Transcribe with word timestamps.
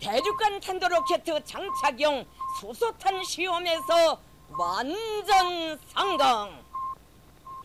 대륙간 0.00 0.60
탄도로켓 0.60 1.24
장착용 1.24 2.24
수소탄 2.60 3.22
시험에서 3.24 4.18
완전 4.58 5.78
성공. 5.94 6.50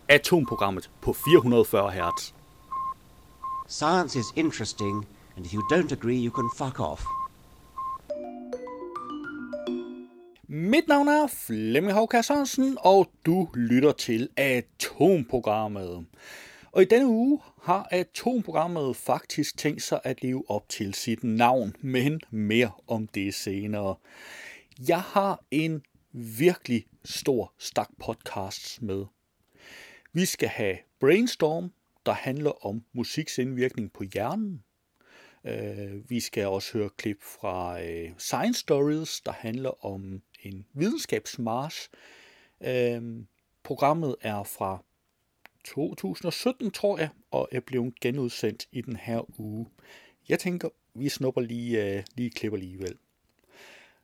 Atomprogrammet 0.08 0.90
på 1.02 1.14
440 1.14 1.90
Hz. 1.92 2.34
Science 3.68 4.16
is 4.16 4.32
interesting, 4.36 5.06
and 5.36 5.46
if 5.46 5.54
you 5.54 5.64
don't 5.70 5.92
agree, 5.92 6.18
you 6.18 6.32
can 6.32 6.50
fuck 6.56 6.80
off. 6.80 7.04
Mit 10.48 10.88
navn 10.88 11.08
er 11.08 11.28
Flemming 11.28 11.94
Håkær 11.94 12.22
Sørensen, 12.22 12.78
og 12.82 13.10
du 13.26 13.48
lytter 13.54 13.92
til 13.92 14.30
Atomprogrammet. 14.38 16.06
Og 16.72 16.82
i 16.82 16.86
denne 16.86 17.08
uge 17.08 17.40
har 17.63 17.89
Atomprogrammet 17.91 18.97
faktisk 18.97 19.57
tænkt 19.57 19.83
sig 19.83 20.01
at 20.05 20.23
leve 20.23 20.45
op 20.51 20.69
til 20.69 20.95
sit 20.95 21.25
navn, 21.25 21.77
men 21.81 22.21
mere 22.31 22.73
om 22.87 23.07
det 23.07 23.35
senere. 23.35 23.97
Jeg 24.89 25.01
har 25.01 25.45
en 25.51 25.83
virkelig 26.13 26.87
stor 27.05 27.53
stak 27.59 27.89
podcasts 27.99 28.83
med. 28.83 29.05
Vi 30.13 30.25
skal 30.25 30.49
have 30.49 30.77
Brainstorm, 31.01 31.73
der 32.07 32.13
handler 32.13 32.67
om 32.67 32.85
musiks 32.93 33.39
indvirkning 33.39 33.93
på 33.93 34.05
hjernen. 34.15 34.63
Øh, 35.45 36.11
vi 36.11 36.21
skal 36.21 36.47
også 36.47 36.79
høre 36.79 36.91
klip 36.97 37.23
fra 37.23 37.83
øh, 37.83 38.11
Science 38.19 38.61
Stories, 38.61 39.21
der 39.21 39.33
handler 39.33 39.85
om 39.85 40.23
en 40.43 40.67
videnskabsmars. 40.73 41.91
Øh, 42.61 43.03
programmet 43.63 44.17
er 44.21 44.43
fra 44.43 44.85
2017, 45.65 46.71
tror 46.71 46.99
jeg, 46.99 47.09
og 47.31 47.49
er 47.53 47.61
blevet 47.61 48.01
genudsendt 48.01 48.69
i 48.73 48.81
den 48.81 48.97
her 48.97 49.41
uge. 49.41 49.67
Jeg 50.29 50.39
tænker, 50.39 50.69
vi 50.95 51.09
snupper 51.09 51.41
lige, 51.41 51.97
uh, 51.99 52.05
lige 52.17 52.31
klipper 52.31 52.59
alligevel. 52.59 52.97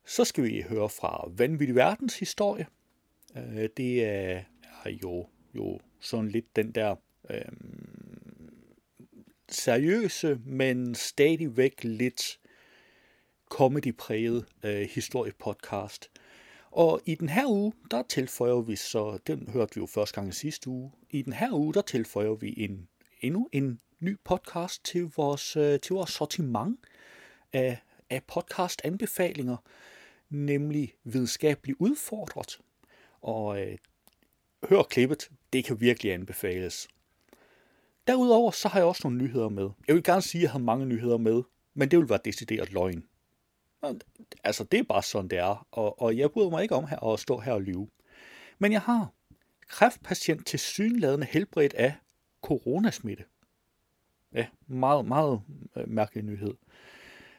Så 0.07 0.25
skal 0.25 0.45
vi 0.45 0.65
høre 0.69 0.89
fra 0.89 1.29
Vanvittig 1.37 1.75
Verdens 1.75 2.19
historie. 2.19 2.67
Uh, 3.37 3.65
det 3.77 4.05
er, 4.05 4.43
er 4.85 4.91
jo, 5.03 5.27
jo 5.55 5.81
sådan 6.01 6.29
lidt 6.29 6.57
den 6.57 6.73
der 6.73 6.97
uh, 7.31 7.37
seriøse, 9.49 10.41
men 10.45 10.95
stadigvæk 10.95 11.85
lidt 11.85 12.39
comedy-præget 13.49 14.47
uh, 14.65 14.71
historiepodcast. 14.71 16.11
Og 16.77 17.01
i 17.07 17.15
den 17.15 17.29
her 17.29 17.47
uge, 17.47 17.73
der 17.91 18.03
tilføjer 18.03 18.61
vi 18.61 18.77
så, 18.77 19.19
den 19.27 19.49
hørte 19.49 19.75
vi 19.75 19.81
jo 19.81 19.87
første 19.87 20.15
gang 20.15 20.29
i 20.29 20.33
sidste 20.33 20.71
uge, 20.71 20.93
i 21.11 21.23
den 21.23 21.33
her 21.33 21.53
uge, 21.53 21.75
der 21.75 21.83
tilføjer 21.83 22.35
vi 22.35 22.55
en, 22.57 22.89
endnu 23.21 23.49
en 23.53 23.81
ny 24.01 24.19
podcast 24.25 24.85
til 24.85 25.13
vores, 25.17 25.57
øh, 25.57 25.81
til 25.81 25.95
vores 25.95 26.11
sortiment 26.11 26.81
af, 27.53 27.79
af 28.11 28.23
podcast-anbefalinger, 28.23 29.57
nemlig 30.31 30.95
videnskabeligt 31.05 31.77
udfordret. 31.81 32.61
Og 33.21 33.61
øh, 33.61 33.79
hør 34.69 34.83
klippet, 34.83 35.31
det 35.53 35.65
kan 35.65 35.81
virkelig 35.81 36.13
anbefales. 36.13 36.89
Derudover 38.07 38.51
så 38.51 38.69
har 38.69 38.79
jeg 38.79 38.87
også 38.87 39.01
nogle 39.05 39.19
nyheder 39.25 39.49
med. 39.49 39.71
Jeg 39.89 39.95
vil 39.95 40.05
gerne 40.05 40.23
sige, 40.23 40.41
at 40.41 40.43
jeg 40.43 40.51
har 40.51 40.59
mange 40.59 40.87
nyheder 40.87 41.19
med, 41.19 41.43
men 41.75 41.91
det 41.91 41.99
vil 41.99 42.09
være 42.09 42.21
decideret 42.25 42.73
løgn. 42.73 43.05
Altså, 44.45 44.65
det 44.65 44.81
er 44.81 44.85
bare 44.85 45.03
sådan, 45.03 45.29
det 45.29 45.39
er, 45.39 45.67
og, 45.71 46.03
og 46.03 46.17
jeg 46.17 46.31
bryder 46.31 46.51
mig 46.51 46.63
ikke 46.63 46.75
om 46.75 46.87
her 46.87 47.13
at 47.13 47.21
stå 47.21 47.39
her 47.39 47.53
og 47.53 47.63
lyve. 47.63 47.89
Men 48.59 48.73
jeg 48.73 48.81
har 48.81 49.13
kræftpatient 49.69 50.47
til 50.47 50.59
synladende 50.59 51.27
helbredt 51.31 51.75
af 51.75 51.95
coronasmitte. 52.43 53.25
Ja, 54.35 54.47
meget, 54.67 55.05
meget 55.05 55.43
øh, 55.77 55.89
mærkelig 55.89 56.25
nyhed. 56.25 56.55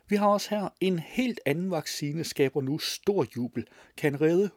Vi 0.10 0.16
har 0.16 0.28
også 0.28 0.50
her 0.50 0.70
en 0.82 1.00
helt 1.00 1.40
anden 1.46 1.72
vaccine, 1.72 2.24
skaber 2.24 2.62
nu 2.62 2.78
stor 2.78 3.26
jubel, 3.36 3.68
kan 3.98 4.22
redde 4.22 4.50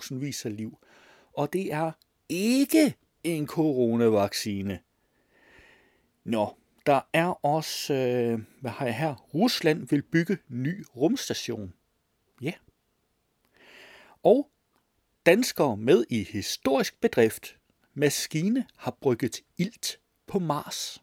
100.000 0.00 0.14
vis 0.14 0.44
af 0.44 0.56
liv. 0.56 0.78
Og 1.36 1.52
det 1.52 1.72
er 1.72 1.92
ikke 2.28 2.94
en 3.24 3.46
coronavaccine. 3.46 4.80
Nå, 6.24 6.56
der 6.86 7.00
er 7.12 7.44
også, 7.44 7.94
øh, 7.94 8.40
hvad 8.60 8.70
har 8.70 8.86
jeg 8.86 8.98
her? 8.98 9.14
Rusland 9.14 9.88
vil 9.88 10.02
bygge 10.02 10.38
ny 10.48 10.84
rumstation. 10.96 11.74
Ja. 12.42 12.52
Og 14.22 14.50
danskere 15.26 15.76
med 15.76 16.04
i 16.10 16.24
historisk 16.24 17.00
bedrift. 17.00 17.56
Maskine 17.94 18.66
har 18.76 18.90
brygget 19.00 19.40
ilt 19.58 20.00
på 20.26 20.38
Mars. 20.38 21.02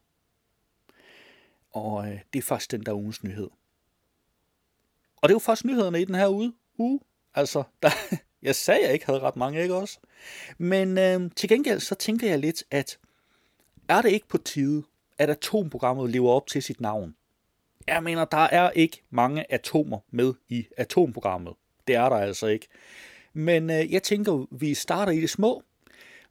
Og 1.71 2.11
øh, 2.11 2.19
det 2.33 2.39
er 2.39 2.43
faktisk 2.43 2.71
den 2.71 2.85
der 2.85 2.93
ugens 2.93 3.23
nyhed. 3.23 3.49
Og 5.15 5.29
det 5.29 5.33
var 5.33 5.39
faktisk 5.39 5.65
nyhederne 5.65 6.01
i 6.01 6.05
den 6.05 6.15
her 6.15 6.29
uge. 6.29 6.53
Uh, 6.77 7.01
altså, 7.35 7.63
der, 7.83 7.89
jeg 8.41 8.55
sagde, 8.55 8.85
jeg 8.85 8.93
ikke 8.93 9.05
havde 9.05 9.19
ret 9.19 9.35
mange, 9.35 9.61
ikke 9.61 9.75
også? 9.75 9.99
Men 10.57 10.97
øh, 10.97 11.31
til 11.35 11.49
gengæld 11.49 11.79
så 11.79 11.95
tænker 11.95 12.29
jeg 12.29 12.39
lidt, 12.39 12.63
at 12.71 12.99
er 13.89 14.01
det 14.01 14.11
ikke 14.11 14.27
på 14.27 14.37
tide, 14.37 14.83
at 15.19 15.29
atomprogrammet 15.29 16.09
lever 16.09 16.29
op 16.29 16.47
til 16.47 16.63
sit 16.63 16.81
navn? 16.81 17.15
Jeg 17.87 18.03
mener, 18.03 18.25
der 18.25 18.37
er 18.37 18.71
ikke 18.71 19.03
mange 19.09 19.53
atomer 19.53 19.99
med 20.11 20.33
i 20.49 20.65
atomprogrammet. 20.77 21.53
Det 21.87 21.95
er 21.95 22.09
der 22.09 22.15
altså 22.15 22.47
ikke. 22.47 22.67
Men 23.33 23.69
øh, 23.69 23.93
jeg 23.93 24.03
tænker, 24.03 24.47
vi 24.51 24.73
starter 24.73 25.11
i 25.11 25.21
det 25.21 25.29
små. 25.29 25.63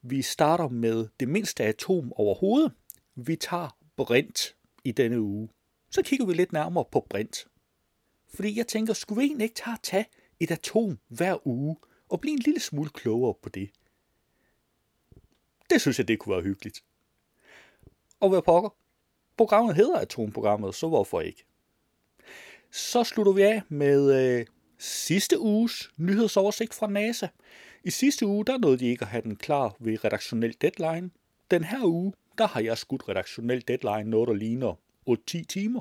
Vi 0.03 0.22
starter 0.22 0.69
med 0.69 1.09
det 1.21 1.28
mindste 1.28 1.65
atom 1.65 2.12
overhovedet. 2.12 2.72
Vi 3.15 3.37
tager 3.37 3.77
brint 3.97 4.56
i 4.84 4.93
denne 4.93 5.21
uge. 5.21 5.48
Så 5.91 6.03
kigger 6.03 6.27
vi 6.27 6.34
lidt 6.34 6.53
nærmere 6.53 6.84
på 6.93 7.06
brint. 7.10 7.47
Fordi 8.34 8.59
jeg 8.59 8.66
tænker, 8.66 8.94
skulle 8.94 9.21
vi 9.21 9.27
egentlig 9.27 9.44
ikke 9.44 9.54
tage, 9.54 9.77
tage 9.82 10.06
et 10.41 10.50
atom 10.50 10.98
hver 11.09 11.47
uge 11.47 11.77
og 12.09 12.21
blive 12.21 12.32
en 12.32 12.43
lille 12.44 12.60
smule 12.60 12.91
klogere 12.91 13.34
på 13.43 13.48
det? 13.48 13.71
Det 15.71 15.81
synes 15.81 15.98
jeg, 15.98 16.09
det 16.09 16.19
kunne 16.19 16.34
være 16.34 16.44
hyggeligt. 16.44 16.82
Og 18.20 18.28
hvad 18.28 18.42
pokker? 18.42 18.70
Programmet 19.36 19.76
hedder 19.76 19.98
Atomprogrammet, 19.98 20.74
så 20.74 20.88
hvorfor 20.88 21.20
ikke? 21.20 21.44
Så 22.70 23.04
slutter 23.04 23.32
vi 23.32 23.42
af 23.42 23.62
med 23.68 24.38
øh, 24.38 24.46
sidste 24.78 25.38
uges 25.38 25.90
nyhedsoversigt 25.96 26.74
fra 26.74 26.86
NASA. 26.86 27.28
I 27.84 27.90
sidste 27.90 28.26
uge, 28.26 28.44
der 28.44 28.58
nåede 28.58 28.78
de 28.78 28.86
ikke 28.86 29.02
at 29.02 29.08
have 29.08 29.22
den 29.22 29.36
klar 29.36 29.76
ved 29.78 30.04
redaktionel 30.04 30.56
deadline. 30.60 31.10
Den 31.50 31.64
her 31.64 31.84
uge, 31.84 32.12
der 32.38 32.46
har 32.46 32.60
jeg 32.60 32.78
skudt 32.78 33.08
redaktionel 33.08 33.64
deadline 33.68 34.10
noget, 34.10 34.28
der 34.28 34.34
ligner 34.34 34.74
8-10 35.10 35.44
timer. 35.44 35.80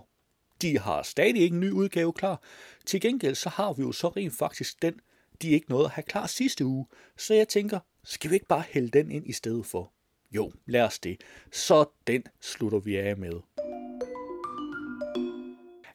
De 0.61 0.79
har 0.79 1.03
stadig 1.03 1.41
ikke 1.41 1.53
en 1.53 1.59
ny 1.59 1.71
udgave 1.71 2.13
klar. 2.13 2.41
Til 2.85 3.01
gengæld 3.01 3.35
så 3.35 3.49
har 3.49 3.73
vi 3.73 3.81
jo 3.81 3.91
så 3.91 4.07
rent 4.07 4.33
faktisk 4.33 4.81
den, 4.81 4.99
de 5.41 5.49
ikke 5.49 5.69
nåede 5.69 5.85
at 5.85 5.91
have 5.91 6.03
klar 6.03 6.27
sidste 6.27 6.65
uge. 6.65 6.85
Så 7.17 7.33
jeg 7.33 7.47
tænker, 7.47 7.79
skal 8.03 8.29
vi 8.29 8.35
ikke 8.35 8.47
bare 8.47 8.63
hælde 8.69 8.89
den 8.89 9.11
ind 9.11 9.27
i 9.27 9.33
stedet 9.33 9.65
for? 9.65 9.91
Jo, 10.31 10.51
lad 10.65 10.81
os 10.81 10.99
det. 10.99 11.21
Så 11.51 11.85
den 12.07 12.23
slutter 12.41 12.79
vi 12.79 12.95
af 12.95 13.17
med. 13.17 13.33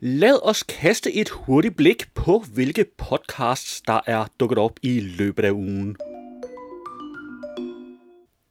Lad 0.01 0.39
os 0.43 0.63
kaste 0.63 1.13
et 1.13 1.29
hurtigt 1.29 1.77
blik 1.77 2.15
på, 2.15 2.45
hvilke 2.55 2.85
podcasts, 2.97 3.83
der 3.83 4.01
er 4.07 4.27
dukket 4.41 4.59
op 4.59 4.79
i 4.83 5.01
løbet 5.01 5.45
af 5.45 5.51
ugen. 5.51 5.97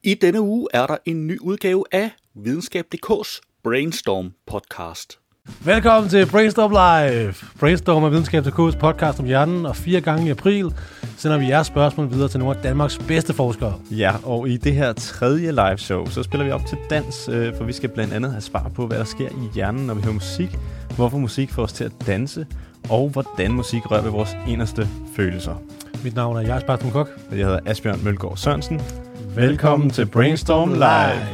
I 0.02 0.14
denne 0.14 0.40
uge 0.40 0.68
er 0.72 0.86
der 0.86 0.96
en 1.04 1.26
ny 1.26 1.38
udgave 1.38 1.84
af 1.92 2.10
Videnskab.dk's 2.34 3.40
Brainstorm 3.62 4.34
podcast. 4.46 5.21
Velkommen 5.64 6.10
til 6.10 6.26
Brainstorm 6.26 6.70
Live. 6.70 7.34
Brainstorm 7.60 8.04
er 8.04 8.08
Videnskab.dk's 8.08 8.78
podcast 8.78 9.20
om 9.20 9.26
hjernen, 9.26 9.66
og 9.66 9.76
fire 9.76 10.00
gange 10.00 10.26
i 10.26 10.30
april 10.30 10.74
sender 11.16 11.38
vi 11.38 11.48
jeres 11.48 11.66
spørgsmål 11.66 12.10
videre 12.10 12.28
til 12.28 12.40
nogle 12.40 12.56
af 12.56 12.62
Danmarks 12.62 12.98
bedste 12.98 13.34
forskere. 13.34 13.80
Ja, 13.90 14.12
og 14.24 14.48
i 14.48 14.56
det 14.56 14.74
her 14.74 14.92
tredje 14.92 15.50
live 15.50 15.78
show, 15.78 16.06
så 16.06 16.22
spiller 16.22 16.44
vi 16.44 16.50
op 16.50 16.66
til 16.66 16.78
dans, 16.90 17.28
øh, 17.28 17.56
for 17.56 17.64
vi 17.64 17.72
skal 17.72 17.88
blandt 17.88 18.14
andet 18.14 18.30
have 18.30 18.40
svar 18.40 18.70
på, 18.74 18.86
hvad 18.86 18.98
der 18.98 19.04
sker 19.04 19.28
i 19.28 19.48
hjernen, 19.54 19.86
når 19.86 19.94
vi 19.94 20.02
hører 20.02 20.14
musik, 20.14 20.58
hvorfor 20.96 21.18
musik 21.18 21.52
får 21.52 21.62
os 21.62 21.72
til 21.72 21.84
at 21.84 21.92
danse, 22.06 22.46
og 22.90 23.08
hvordan 23.08 23.52
musik 23.52 23.90
rører 23.90 24.02
ved 24.02 24.10
vores 24.10 24.36
inderste 24.48 24.88
følelser. 25.16 25.62
Mit 26.04 26.14
navn 26.14 26.36
er 26.36 26.40
Jars 26.40 26.64
Bartrum 26.64 26.90
Kok. 26.90 27.08
Jeg 27.30 27.38
hedder 27.38 27.60
Asbjørn 27.66 28.04
Mølgaard 28.04 28.36
Sørensen. 28.36 28.80
Velkommen 29.34 29.90
til 29.90 30.06
Brainstorm 30.06 30.72
Live. 30.72 31.26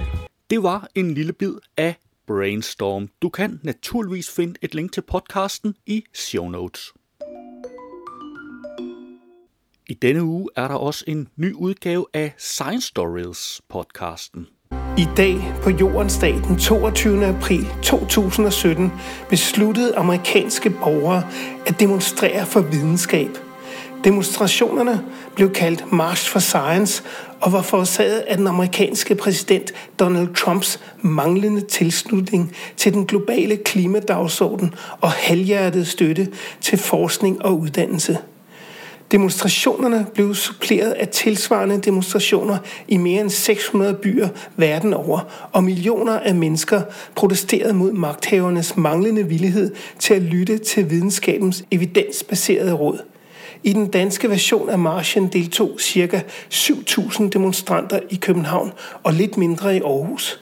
Det 0.51 0.63
var 0.63 0.89
en 0.95 1.15
lille 1.15 1.33
bid 1.33 1.53
af 1.77 1.97
Brainstorm. 2.29 3.09
Du 3.23 3.29
kan 3.29 3.61
naturligvis 3.63 4.31
finde 4.31 4.55
et 4.63 4.75
link 4.75 4.93
til 4.93 5.01
podcasten 5.01 5.75
i 5.87 6.05
show 6.15 6.49
notes. 6.49 6.93
I 9.89 9.95
denne 9.95 10.23
uge 10.25 10.49
er 10.57 10.69
der 10.69 10.75
også 10.75 11.05
en 11.07 11.29
ny 11.37 11.53
udgave 11.55 12.07
af 12.15 12.35
Science 12.39 12.87
Stories 12.87 13.61
podcasten. 13.69 14.47
I 14.99 15.07
dag 15.17 15.37
på 15.63 15.71
Jordens 15.71 16.19
dag 16.19 16.35
den 16.35 16.59
22. 16.59 17.27
april 17.27 17.67
2017 17.83 18.93
besluttede 19.29 19.97
amerikanske 19.97 20.71
borgere 20.71 21.23
at 21.67 21.81
demonstrere 21.81 22.47
for 22.47 22.61
videnskab. 22.61 23.31
Demonstrationerne 24.05 25.05
blev 25.35 25.53
kaldt 25.53 25.93
March 25.93 26.31
for 26.31 26.39
Science 26.39 27.03
og 27.41 27.53
var 27.53 27.63
forårsaget 27.63 28.19
af 28.19 28.37
den 28.37 28.47
amerikanske 28.47 29.15
præsident 29.15 29.73
Donald 29.99 30.35
Trumps 30.35 30.81
manglende 31.01 31.61
tilslutning 31.61 32.53
til 32.77 32.95
den 32.95 33.07
globale 33.07 33.57
klimadagsorden 33.57 34.75
og 35.01 35.11
halvhjertet 35.11 35.87
støtte 35.87 36.29
til 36.61 36.79
forskning 36.79 37.45
og 37.45 37.59
uddannelse. 37.61 38.19
Demonstrationerne 39.13 40.07
blev 40.15 40.35
suppleret 40.35 40.91
af 40.91 41.09
tilsvarende 41.09 41.81
demonstrationer 41.81 42.59
i 42.89 42.97
mere 42.97 43.21
end 43.21 43.31
600 43.31 43.95
byer 43.95 44.29
verden 44.57 44.95
over, 44.95 45.49
og 45.53 45.65
millioner 45.65 46.19
af 46.19 46.35
mennesker 46.35 46.83
protesterede 47.15 47.75
mod 47.75 47.93
magthavernes 47.93 48.77
manglende 48.77 49.29
villighed 49.29 49.75
til 49.99 50.15
at 50.15 50.23
lytte 50.23 50.59
til 50.59 50.91
videnskabens 50.91 51.65
evidensbaserede 51.71 52.73
råd. 52.73 52.99
I 53.63 53.73
den 53.73 53.87
danske 53.87 54.31
version 54.31 54.69
af 54.69 54.79
marchen 54.79 55.29
deltog 55.29 55.71
ca. 55.81 56.23
7.000 56.55 57.29
demonstranter 57.29 58.01
i 58.11 58.17
København 58.17 58.73
og 59.03 59.13
lidt 59.13 59.37
mindre 59.37 59.77
i 59.77 59.81
Aarhus. 59.81 60.41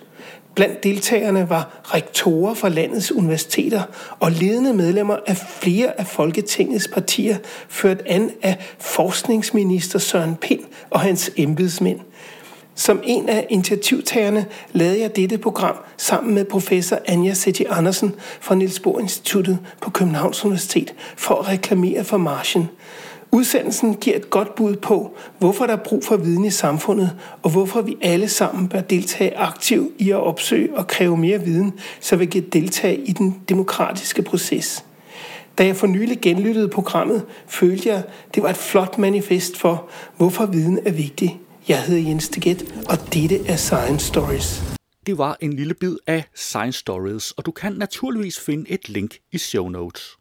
Blandt 0.54 0.84
deltagerne 0.84 1.50
var 1.50 1.80
rektorer 1.84 2.54
fra 2.54 2.68
landets 2.68 3.12
universiteter 3.12 3.82
og 4.20 4.30
ledende 4.30 4.74
medlemmer 4.74 5.16
af 5.26 5.36
flere 5.36 6.00
af 6.00 6.06
Folketingets 6.06 6.88
partier, 6.88 7.36
ført 7.68 8.02
an 8.06 8.30
af 8.42 8.56
forskningsminister 8.78 9.98
Søren 9.98 10.36
Pind 10.36 10.60
og 10.90 11.00
hans 11.00 11.30
embedsmænd. 11.36 12.00
Som 12.74 13.00
en 13.04 13.28
af 13.28 13.46
initiativtagerne 13.50 14.46
lavede 14.72 15.00
jeg 15.00 15.16
dette 15.16 15.38
program 15.38 15.76
sammen 15.96 16.34
med 16.34 16.44
professor 16.44 16.98
Anja 17.06 17.34
Sætti 17.34 17.64
Andersen 17.64 18.14
fra 18.40 18.54
Niels 18.54 18.80
Bohr 18.80 19.00
Instituttet 19.00 19.58
på 19.80 19.90
Københavns 19.90 20.44
Universitet 20.44 20.94
for 21.16 21.34
at 21.34 21.48
reklamere 21.48 22.04
for 22.04 22.16
marchen. 22.16 22.68
Udsendelsen 23.32 23.94
giver 23.94 24.16
et 24.16 24.30
godt 24.30 24.54
bud 24.54 24.76
på, 24.76 25.16
hvorfor 25.38 25.66
der 25.66 25.72
er 25.72 25.82
brug 25.84 26.04
for 26.04 26.16
viden 26.16 26.44
i 26.44 26.50
samfundet, 26.50 27.16
og 27.42 27.50
hvorfor 27.50 27.82
vi 27.82 27.96
alle 28.02 28.28
sammen 28.28 28.68
bør 28.68 28.80
deltage 28.80 29.36
aktivt 29.36 29.92
i 29.98 30.10
at 30.10 30.16
opsøge 30.16 30.76
og 30.76 30.86
kræve 30.86 31.16
mere 31.16 31.42
viden, 31.42 31.72
så 32.00 32.16
vi 32.16 32.26
kan 32.26 32.44
deltage 32.52 32.96
i 32.96 33.12
den 33.12 33.42
demokratiske 33.48 34.22
proces. 34.22 34.84
Da 35.58 35.66
jeg 35.66 35.76
for 35.76 35.86
nylig 35.86 36.18
genlyttede 36.22 36.68
programmet, 36.68 37.24
følte 37.46 37.88
jeg, 37.88 38.02
det 38.34 38.42
var 38.42 38.48
et 38.48 38.56
flot 38.56 38.98
manifest 38.98 39.56
for, 39.56 39.88
hvorfor 40.16 40.46
viden 40.46 40.78
er 40.86 40.92
vigtig. 40.92 41.40
Jeg 41.68 41.82
hedder 41.82 42.02
Jens 42.02 42.28
Deget, 42.28 42.74
og 42.88 43.14
dette 43.14 43.46
er 43.46 43.56
Science 43.56 44.06
Stories. 44.06 44.62
Det 45.06 45.18
var 45.18 45.36
en 45.40 45.52
lille 45.52 45.74
bid 45.74 45.96
af 46.06 46.24
Science 46.34 46.78
Stories, 46.78 47.30
og 47.30 47.46
du 47.46 47.50
kan 47.50 47.72
naturligvis 47.72 48.40
finde 48.40 48.70
et 48.70 48.88
link 48.88 49.16
i 49.32 49.38
show 49.38 49.68
notes. 49.68 50.16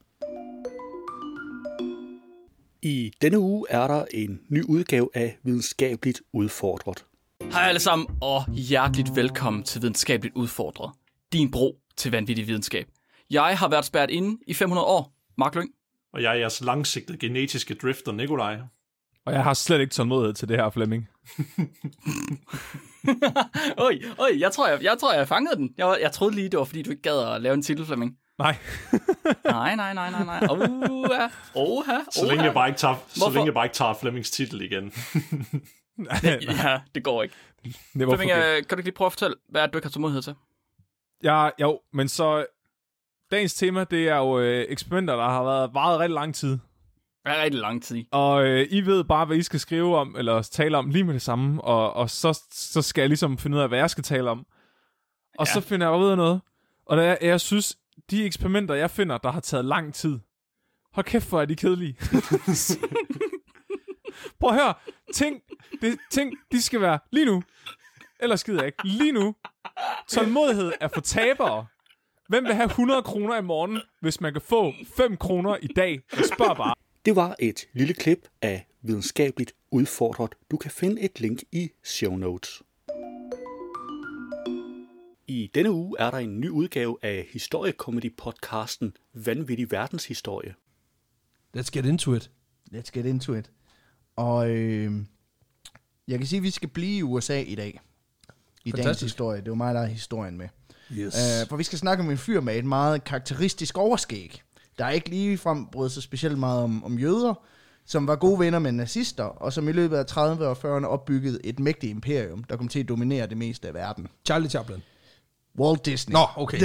I 2.85 3.11
denne 3.21 3.39
uge 3.39 3.65
er 3.69 3.87
der 3.87 4.05
en 4.13 4.39
ny 4.49 4.63
udgave 4.63 5.09
af 5.13 5.37
Videnskabeligt 5.43 6.21
Udfordret. 6.33 7.05
Hej 7.51 7.67
alle 7.67 7.79
sammen, 7.79 8.07
og 8.21 8.45
hjerteligt 8.51 9.15
velkommen 9.15 9.63
til 9.63 9.81
Videnskabeligt 9.81 10.35
Udfordret. 10.35 10.91
Din 11.33 11.51
bro 11.51 11.77
til 11.97 12.11
vanvittig 12.11 12.47
videnskab. 12.47 12.87
Jeg 13.29 13.57
har 13.57 13.67
været 13.67 13.85
spærret 13.85 14.09
inde 14.09 14.37
i 14.47 14.53
500 14.53 14.87
år. 14.87 15.13
Mark 15.37 15.55
Lyng. 15.55 15.69
Og 16.13 16.21
jeg 16.21 16.31
er 16.31 16.39
jeres 16.39 16.61
langsigtede 16.61 17.17
genetiske 17.17 17.73
drifter, 17.73 18.11
Nikolaj. 18.11 18.59
Og 19.25 19.33
jeg 19.33 19.43
har 19.43 19.53
slet 19.53 19.81
ikke 19.81 19.93
tålmodighed 19.93 20.33
til 20.33 20.47
det 20.47 20.57
her, 20.57 20.69
Flemming. 20.69 21.07
oj, 23.77 23.99
oj, 24.17 24.29
jeg 24.39 24.51
tror, 24.51 24.67
jeg, 24.67 24.83
jeg, 24.83 24.97
tror, 24.99 25.13
jeg 25.13 25.27
fangede 25.27 25.55
den. 25.55 25.73
Jeg, 25.77 25.97
jeg 26.01 26.11
troede 26.11 26.35
lige, 26.35 26.49
det 26.49 26.59
var, 26.59 26.65
fordi 26.65 26.81
du 26.81 26.89
ikke 26.89 27.01
gad 27.01 27.35
at 27.35 27.41
lave 27.41 27.53
en 27.53 27.61
titel, 27.61 27.85
Flemming. 27.85 28.17
Nej. 28.37 28.57
nej, 29.45 29.75
nej, 29.75 29.93
nej, 29.93 30.09
nej, 30.11 30.25
nej. 30.25 30.47
Oha, 30.49 31.27
oha, 31.55 31.99
Så 32.11 32.25
længe 32.25 32.43
jeg 32.43 32.53
bare 32.53 32.67
ikke 32.67 32.77
tager, 32.77 32.95
så 33.07 33.29
længe 33.29 33.45
jeg 33.45 33.53
bare 33.53 33.65
ikke 33.65 33.75
tager 33.75 33.93
Flemmings 33.93 34.31
titel 34.31 34.61
igen. 34.61 34.83
ja, 36.23 36.79
det 36.95 37.03
går 37.03 37.23
ikke. 37.23 37.35
Flemming, 37.93 38.31
øh, 38.31 38.55
kan 38.55 38.63
du 38.69 38.75
ikke 38.75 38.83
lige 38.83 38.91
prøve 38.91 39.05
at 39.05 39.11
fortælle, 39.11 39.35
hvad 39.49 39.61
er 39.61 39.65
det, 39.65 39.73
du 39.73 39.77
ikke 39.77 39.85
har 39.85 39.91
tålmodighed 39.91 40.21
til? 40.21 40.35
Ja, 41.23 41.49
jo, 41.61 41.79
men 41.93 42.07
så... 42.07 42.45
Dagens 43.31 43.53
tema, 43.53 43.83
det 43.83 44.09
er 44.09 44.17
jo 44.17 44.39
øh, 44.39 44.65
eksperimenter, 44.69 45.15
der 45.15 45.29
har 45.29 45.43
været 45.43 45.73
varet 45.73 45.99
rigtig 45.99 46.13
lang 46.13 46.35
tid. 46.35 46.57
Ja, 47.25 47.41
rigtig 47.43 47.61
lang 47.61 47.83
tid. 47.83 48.03
Og 48.11 48.45
øh, 48.45 48.67
I 48.69 48.81
ved 48.81 49.03
bare, 49.03 49.25
hvad 49.25 49.37
I 49.37 49.41
skal 49.41 49.59
skrive 49.59 49.97
om, 49.97 50.15
eller 50.17 50.41
tale 50.41 50.77
om 50.77 50.89
lige 50.89 51.03
med 51.03 51.13
det 51.13 51.21
samme, 51.21 51.61
og, 51.63 51.93
og 51.93 52.09
så, 52.09 52.39
så 52.51 52.81
skal 52.81 53.01
jeg 53.01 53.09
ligesom 53.09 53.37
finde 53.37 53.57
ud 53.57 53.61
af, 53.61 53.67
hvad 53.67 53.79
jeg 53.79 53.89
skal 53.89 54.03
tale 54.03 54.29
om. 54.29 54.45
Og 55.37 55.47
ja. 55.47 55.53
så 55.53 55.61
finder 55.61 55.89
jeg 55.89 55.99
ud 55.99 56.09
af 56.09 56.17
noget. 56.17 56.41
Og 56.85 56.97
der, 56.97 57.15
jeg 57.21 57.41
synes, 57.41 57.77
de 58.11 58.25
eksperimenter, 58.25 58.75
jeg 58.75 58.91
finder, 58.91 59.17
der 59.17 59.31
har 59.31 59.39
taget 59.39 59.65
lang 59.65 59.93
tid, 59.93 60.19
hold 60.93 61.05
kæft, 61.05 61.29
hvor 61.29 61.41
er 61.41 61.45
de 61.45 61.55
kedelige. 61.55 61.97
Prøv 64.39 64.49
at 64.49 64.55
høre. 64.55 64.73
Ting, 65.13 65.41
det, 65.81 65.97
ting, 66.11 66.33
de 66.51 66.61
skal 66.61 66.81
være 66.81 66.99
lige 67.11 67.25
nu. 67.25 67.43
Ellers 68.19 68.39
skider 68.39 68.59
jeg 68.59 68.65
ikke. 68.65 68.87
Lige 68.87 69.11
nu. 69.11 69.35
Tålmodighed 70.07 70.71
er 70.81 70.87
for 70.87 71.01
tabere. 71.01 71.65
Hvem 72.29 72.43
vil 72.43 72.53
have 72.53 72.65
100 72.65 73.03
kroner 73.03 73.37
i 73.37 73.41
morgen, 73.41 73.79
hvis 74.01 74.21
man 74.21 74.33
kan 74.33 74.41
få 74.41 74.73
5 74.97 75.17
kroner 75.17 75.57
i 75.61 75.67
dag? 75.67 75.99
Jeg 76.17 76.25
spørger 76.35 76.53
bare. 76.53 76.73
Det 77.05 77.15
var 77.15 77.35
et 77.39 77.67
lille 77.73 77.93
klip 77.93 78.27
af 78.41 78.67
Videnskabeligt 78.81 79.53
Udfordret. 79.71 80.35
Du 80.51 80.57
kan 80.57 80.71
finde 80.71 81.01
et 81.01 81.19
link 81.19 81.39
i 81.51 81.69
show 81.83 82.15
notes. 82.15 82.61
I 85.27 85.51
denne 85.55 85.71
uge 85.71 85.95
er 85.99 86.11
der 86.11 86.17
en 86.17 86.39
ny 86.39 86.49
udgave 86.49 86.97
af 87.01 87.27
historiekomedy-podcasten 87.31 88.93
Vanvittig 89.13 89.71
Verdenshistorie. 89.71 90.55
Let's 91.57 91.69
get 91.71 91.85
into 91.85 92.13
it. 92.13 92.31
Let's 92.73 92.91
get 92.93 93.05
into 93.05 93.33
it. 93.33 93.51
Og 94.15 94.49
øh, 94.49 94.93
jeg 96.07 96.17
kan 96.17 96.27
sige, 96.27 96.37
at 96.37 96.43
vi 96.43 96.49
skal 96.49 96.69
blive 96.69 96.97
i 96.97 97.01
USA 97.01 97.41
i 97.41 97.55
dag. 97.55 97.79
I 98.65 98.71
Fantastisk. 98.71 98.83
dagens 98.83 99.01
historie. 99.01 99.39
Det 99.39 99.47
er 99.47 99.51
jo 99.51 99.55
mig, 99.55 99.73
der 99.73 99.81
er 99.81 99.85
historien 99.85 100.37
med. 100.37 100.47
Yes. 100.91 101.15
Uh, 101.15 101.49
for 101.49 101.55
vi 101.57 101.63
skal 101.63 101.79
snakke 101.79 102.03
om 102.03 102.09
en 102.09 102.17
fyr 102.17 102.41
med 102.41 102.57
et 102.57 102.65
meget 102.65 103.03
karakteristisk 103.03 103.77
overskæg. 103.77 104.41
Der 104.77 104.85
er 104.85 104.91
ikke 104.91 105.09
lige 105.09 105.37
frem 105.37 105.65
brudt 105.65 105.91
sig 105.91 106.03
specielt 106.03 106.39
meget 106.39 106.63
om, 106.63 106.83
om 106.83 106.99
jøder, 106.99 107.45
som 107.85 108.07
var 108.07 108.15
gode 108.15 108.39
venner 108.39 108.59
med 108.59 108.71
nazister, 108.71 109.23
og 109.23 109.53
som 109.53 109.69
i 109.69 109.71
løbet 109.71 109.97
af 109.97 110.03
30'erne 110.11 110.43
og 110.43 110.77
40'erne 110.77 110.85
opbyggede 110.85 111.39
et 111.43 111.59
mægtigt 111.59 111.91
imperium, 111.91 112.43
der 112.43 112.57
kom 112.57 112.67
til 112.67 112.79
at 112.79 112.89
dominere 112.89 113.27
det 113.27 113.37
meste 113.37 113.67
af 113.67 113.73
verden. 113.73 114.07
Charlie 114.25 114.49
Chaplin. 114.49 114.83
Walt 115.59 115.85
Disney. 115.85 116.13
Nå, 116.13 116.27
okay. 116.35 116.59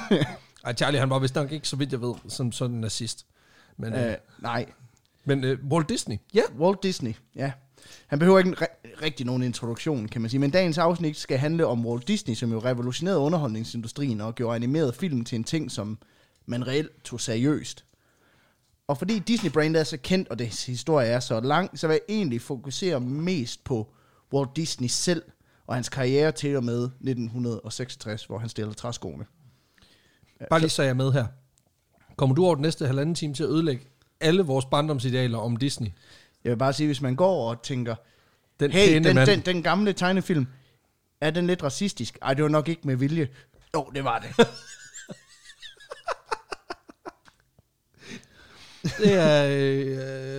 Ej, 0.64 0.74
Charlie, 0.74 1.00
han 1.00 1.10
var 1.10 1.18
vist 1.18 1.34
nok 1.34 1.52
ikke, 1.52 1.68
så 1.68 1.76
vidt 1.76 1.92
jeg 1.92 2.00
ved, 2.00 2.14
som 2.28 2.52
sådan 2.52 2.74
en 2.74 2.80
nazist. 2.80 3.26
Men, 3.76 3.92
Uh, 3.92 4.00
øh, 4.00 4.14
nej, 4.38 4.66
men 5.24 5.44
øh, 5.44 5.58
Walt 5.70 5.88
Disney, 5.88 6.16
ja. 6.34 6.42
Walt 6.58 6.82
Disney, 6.82 7.14
ja. 7.36 7.52
Han 8.06 8.18
behøver 8.18 8.38
ikke 8.38 8.48
en 8.48 8.56
ri- 8.62 9.02
rigtig 9.02 9.26
nogen 9.26 9.42
introduktion, 9.42 10.08
kan 10.08 10.20
man 10.20 10.30
sige. 10.30 10.40
Men 10.40 10.50
dagens 10.50 10.78
afsnit 10.78 11.16
skal 11.16 11.38
handle 11.38 11.66
om 11.66 11.86
Walt 11.86 12.08
Disney, 12.08 12.34
som 12.34 12.52
jo 12.52 12.58
revolutionerede 12.58 13.18
underholdningsindustrien 13.18 14.20
og 14.20 14.34
gjorde 14.34 14.54
animeret 14.56 14.94
film 14.94 15.24
til 15.24 15.36
en 15.36 15.44
ting, 15.44 15.70
som 15.70 15.98
man 16.46 16.66
reelt 16.66 17.04
tog 17.04 17.20
seriøst. 17.20 17.84
Og 18.88 18.98
fordi 18.98 19.18
Disney-brandet 19.18 19.80
er 19.80 19.84
så 19.84 19.96
kendt, 19.96 20.28
og 20.28 20.38
dets 20.38 20.66
historie 20.66 21.08
er 21.08 21.20
så 21.20 21.40
lang, 21.40 21.78
så 21.78 21.86
vil 21.86 21.94
jeg 21.94 22.16
egentlig 22.16 22.40
fokusere 22.40 23.00
mest 23.00 23.64
på 23.64 23.92
Walt 24.32 24.56
Disney 24.56 24.88
selv 24.88 25.22
og 25.66 25.74
hans 25.74 25.88
karriere 25.88 26.32
til 26.32 26.56
og 26.56 26.64
med 26.64 26.84
1966, 26.84 28.24
hvor 28.24 28.38
han 28.38 28.48
stillede 28.48 28.74
træskoene. 28.74 29.24
Bare 30.50 30.60
lige 30.60 30.70
så 30.70 30.82
jeg 30.82 30.90
er 30.90 30.94
med 30.94 31.12
her. 31.12 31.26
Kommer 32.16 32.34
du 32.36 32.44
over 32.44 32.54
den 32.54 32.62
næste 32.62 32.86
halvanden 32.86 33.14
time 33.14 33.34
til 33.34 33.42
at 33.42 33.48
ødelægge 33.50 33.86
alle 34.20 34.42
vores 34.42 34.64
barndomsidealer 34.64 35.38
om 35.38 35.56
Disney? 35.56 35.88
Jeg 36.44 36.50
vil 36.50 36.56
bare 36.56 36.72
sige, 36.72 36.86
hvis 36.86 37.00
man 37.00 37.16
går 37.16 37.50
og 37.50 37.62
tænker, 37.62 37.94
Den 38.60 38.70
hey, 38.70 38.94
den, 38.94 39.14
mand. 39.14 39.30
den, 39.30 39.40
den 39.40 39.62
gamle 39.62 39.92
tegnefilm, 39.92 40.46
er 41.20 41.30
den 41.30 41.46
lidt 41.46 41.62
racistisk? 41.62 42.18
Ej, 42.22 42.34
det 42.34 42.42
var 42.42 42.48
nok 42.50 42.68
ikke 42.68 42.82
med 42.86 42.96
vilje. 42.96 43.28
Jo, 43.74 43.90
det 43.94 44.04
var 44.04 44.18
det. 44.18 44.46
Det 48.98 49.12
er 49.14 49.46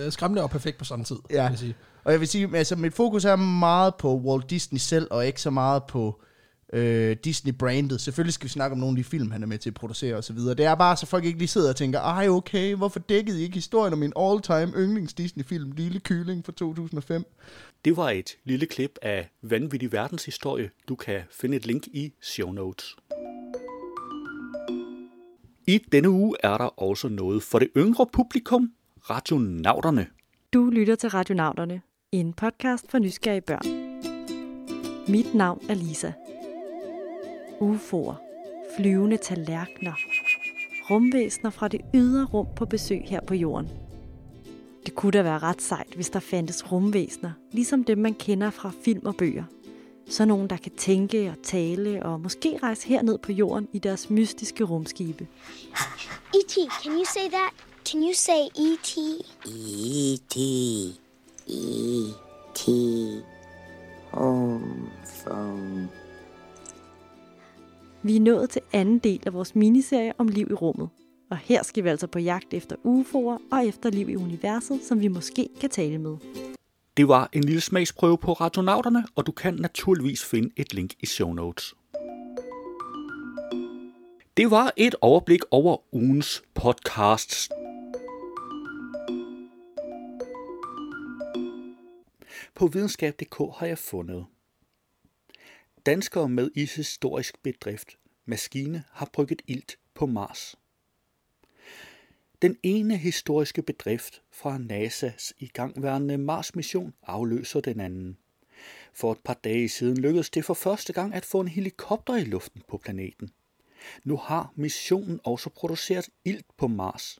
øh, 0.06 0.12
skræmmende 0.12 0.42
og 0.42 0.50
perfekt 0.50 0.78
på 0.78 0.84
samme 0.84 1.04
tid, 1.04 1.16
Ja. 1.30 1.42
vil 1.42 1.50
jeg 1.50 1.58
sige. 1.58 1.74
Og 2.04 2.12
jeg 2.12 2.20
vil 2.20 2.28
sige, 2.28 2.56
altså 2.56 2.76
mit 2.76 2.94
fokus 2.94 3.24
er 3.24 3.36
meget 3.36 3.94
på 3.94 4.16
Walt 4.16 4.50
Disney 4.50 4.78
selv, 4.78 5.08
og 5.10 5.26
ikke 5.26 5.40
så 5.40 5.50
meget 5.50 5.82
på 5.84 6.20
øh, 6.72 7.16
Disney-brandet. 7.24 8.00
Selvfølgelig 8.00 8.34
skal 8.34 8.44
vi 8.44 8.50
snakke 8.50 8.72
om 8.72 8.78
nogle 8.78 8.98
af 8.98 9.04
de 9.04 9.04
film, 9.04 9.30
han 9.30 9.42
er 9.42 9.46
med 9.46 9.58
til 9.58 9.70
at 9.70 9.74
producere 9.74 10.16
osv. 10.16 10.36
Det 10.36 10.60
er 10.60 10.74
bare, 10.74 10.96
så 10.96 11.06
folk 11.06 11.24
ikke 11.24 11.38
lige 11.38 11.48
sidder 11.48 11.68
og 11.68 11.76
tænker, 11.76 12.00
ej 12.00 12.28
okay, 12.28 12.74
hvorfor 12.74 12.98
dækkede 12.98 13.40
I 13.40 13.42
ikke 13.42 13.54
historien 13.54 13.92
om 13.92 13.98
min 13.98 14.12
all-time 14.16 14.72
yndlings 14.76 15.14
Disney-film, 15.14 15.72
Lille 15.72 16.00
Kylling 16.00 16.44
fra 16.44 16.52
2005? 16.52 17.24
Det 17.84 17.96
var 17.96 18.10
et 18.10 18.36
lille 18.44 18.66
klip 18.66 18.98
af 19.02 19.30
Vanvittig 19.42 19.92
Verdenshistorie. 19.92 20.70
Du 20.88 20.94
kan 20.94 21.20
finde 21.30 21.56
et 21.56 21.66
link 21.66 21.86
i 21.86 22.12
show 22.22 22.52
notes. 22.52 22.96
I 25.66 25.78
denne 25.92 26.10
uge 26.10 26.36
er 26.42 26.58
der 26.58 26.82
også 26.82 27.08
noget 27.08 27.42
for 27.42 27.58
det 27.58 27.68
yngre 27.76 28.06
publikum, 28.12 28.72
Radionauterne. 29.10 30.06
Du 30.52 30.70
lytter 30.70 30.94
til 30.94 31.10
Radionauterne, 31.10 31.82
en 32.20 32.32
podcast 32.32 32.90
for 32.90 32.98
nysgerrige 32.98 33.40
børn. 33.40 33.66
Mit 35.08 35.34
navn 35.34 35.62
er 35.68 35.74
Lisa. 35.74 36.12
UFO'er, 37.60 38.14
flyvende 38.76 39.16
tallerkener, 39.16 39.92
rumvæsener 40.90 41.50
fra 41.50 41.68
det 41.68 41.80
ydre 41.94 42.24
rum 42.24 42.46
på 42.56 42.66
besøg 42.66 43.02
her 43.06 43.20
på 43.20 43.34
jorden. 43.34 43.68
Det 44.86 44.94
kunne 44.94 45.12
da 45.12 45.22
være 45.22 45.38
ret 45.38 45.62
sejt, 45.62 45.94
hvis 45.94 46.10
der 46.10 46.20
fandtes 46.20 46.72
rumvæsener, 46.72 47.32
ligesom 47.52 47.84
dem 47.84 47.98
man 47.98 48.14
kender 48.14 48.50
fra 48.50 48.72
film 48.84 49.06
og 49.06 49.16
bøger. 49.16 49.44
Så 50.08 50.24
nogen, 50.24 50.50
der 50.50 50.56
kan 50.56 50.72
tænke 50.72 51.30
og 51.30 51.36
tale 51.42 52.02
og 52.02 52.20
måske 52.20 52.58
rejse 52.62 52.88
herned 52.88 53.18
på 53.18 53.32
jorden 53.32 53.68
i 53.72 53.78
deres 53.78 54.10
mystiske 54.10 54.64
rumskibe. 54.64 55.26
E.T., 56.34 56.54
can 56.82 56.92
you 56.92 57.04
say 57.04 57.28
that? 57.28 57.52
Can 57.84 58.00
you 58.00 58.12
say 58.14 58.40
E.T.? 58.56 58.98
E.T. 59.46 60.36
E.T. 60.36 61.04
Vi 68.14 68.18
er 68.18 68.22
nået 68.22 68.50
til 68.50 68.62
anden 68.72 68.98
del 68.98 69.22
af 69.26 69.32
vores 69.32 69.54
miniserie 69.54 70.12
om 70.18 70.28
liv 70.28 70.46
i 70.50 70.54
rummet. 70.54 70.88
Og 71.30 71.36
her 71.36 71.62
skal 71.62 71.84
vi 71.84 71.88
altså 71.88 72.06
på 72.06 72.18
jagt 72.18 72.54
efter 72.54 72.76
UFO'er 72.76 73.56
og 73.56 73.66
efter 73.66 73.90
liv 73.90 74.08
i 74.08 74.16
universet, 74.16 74.80
som 74.84 75.00
vi 75.00 75.08
måske 75.08 75.48
kan 75.60 75.70
tale 75.70 75.98
med. 75.98 76.16
Det 76.96 77.08
var 77.08 77.28
en 77.32 77.44
lille 77.44 77.60
smagsprøve 77.60 78.18
på 78.18 78.32
Radionauterne, 78.32 79.04
og 79.14 79.26
du 79.26 79.32
kan 79.32 79.54
naturligvis 79.54 80.24
finde 80.24 80.50
et 80.56 80.74
link 80.74 80.94
i 81.00 81.06
show 81.06 81.32
notes. 81.32 81.74
Det 84.36 84.50
var 84.50 84.72
et 84.76 84.94
overblik 85.00 85.40
over 85.50 85.94
ugens 85.94 86.42
podcasts. 86.54 87.48
På 92.54 92.66
videnskab.dk 92.66 93.36
har 93.58 93.66
jeg 93.66 93.78
fundet. 93.78 94.24
Danskere 95.86 96.28
med 96.28 96.50
i 96.54 96.68
historisk 96.76 97.42
bedrift. 97.42 97.96
Maskine 98.26 98.84
har 98.90 99.10
brygget 99.12 99.42
ilt 99.46 99.78
på 99.94 100.06
Mars. 100.06 100.56
Den 102.42 102.56
ene 102.62 102.96
historiske 102.96 103.62
bedrift 103.62 104.22
fra 104.30 104.56
NASA's 104.56 105.32
igangværende 105.38 106.18
Mars-mission 106.18 106.94
afløser 107.02 107.60
den 107.60 107.80
anden. 107.80 108.18
For 108.92 109.12
et 109.12 109.18
par 109.24 109.34
dage 109.34 109.68
siden 109.68 109.96
lykkedes 109.96 110.30
det 110.30 110.44
for 110.44 110.54
første 110.54 110.92
gang 110.92 111.14
at 111.14 111.24
få 111.24 111.40
en 111.40 111.48
helikopter 111.48 112.16
i 112.16 112.24
luften 112.24 112.62
på 112.68 112.78
planeten. 112.78 113.30
Nu 114.04 114.16
har 114.16 114.52
missionen 114.56 115.20
også 115.24 115.50
produceret 115.50 116.08
ilt 116.24 116.46
på 116.56 116.66
Mars. 116.66 117.18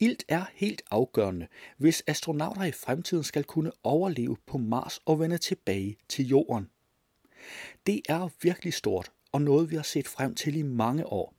Ilt 0.00 0.24
er 0.28 0.44
helt 0.54 0.82
afgørende, 0.90 1.46
hvis 1.76 2.02
astronauter 2.06 2.64
i 2.64 2.72
fremtiden 2.72 3.24
skal 3.24 3.44
kunne 3.44 3.72
overleve 3.82 4.36
på 4.46 4.58
Mars 4.58 5.00
og 5.04 5.20
vende 5.20 5.38
tilbage 5.38 5.96
til 6.08 6.28
Jorden. 6.28 6.70
Det 7.86 8.00
er 8.08 8.28
virkelig 8.42 8.74
stort 8.74 9.12
og 9.32 9.42
noget, 9.42 9.70
vi 9.70 9.76
har 9.76 9.82
set 9.82 10.08
frem 10.08 10.34
til 10.34 10.56
i 10.56 10.62
mange 10.62 11.06
år. 11.06 11.34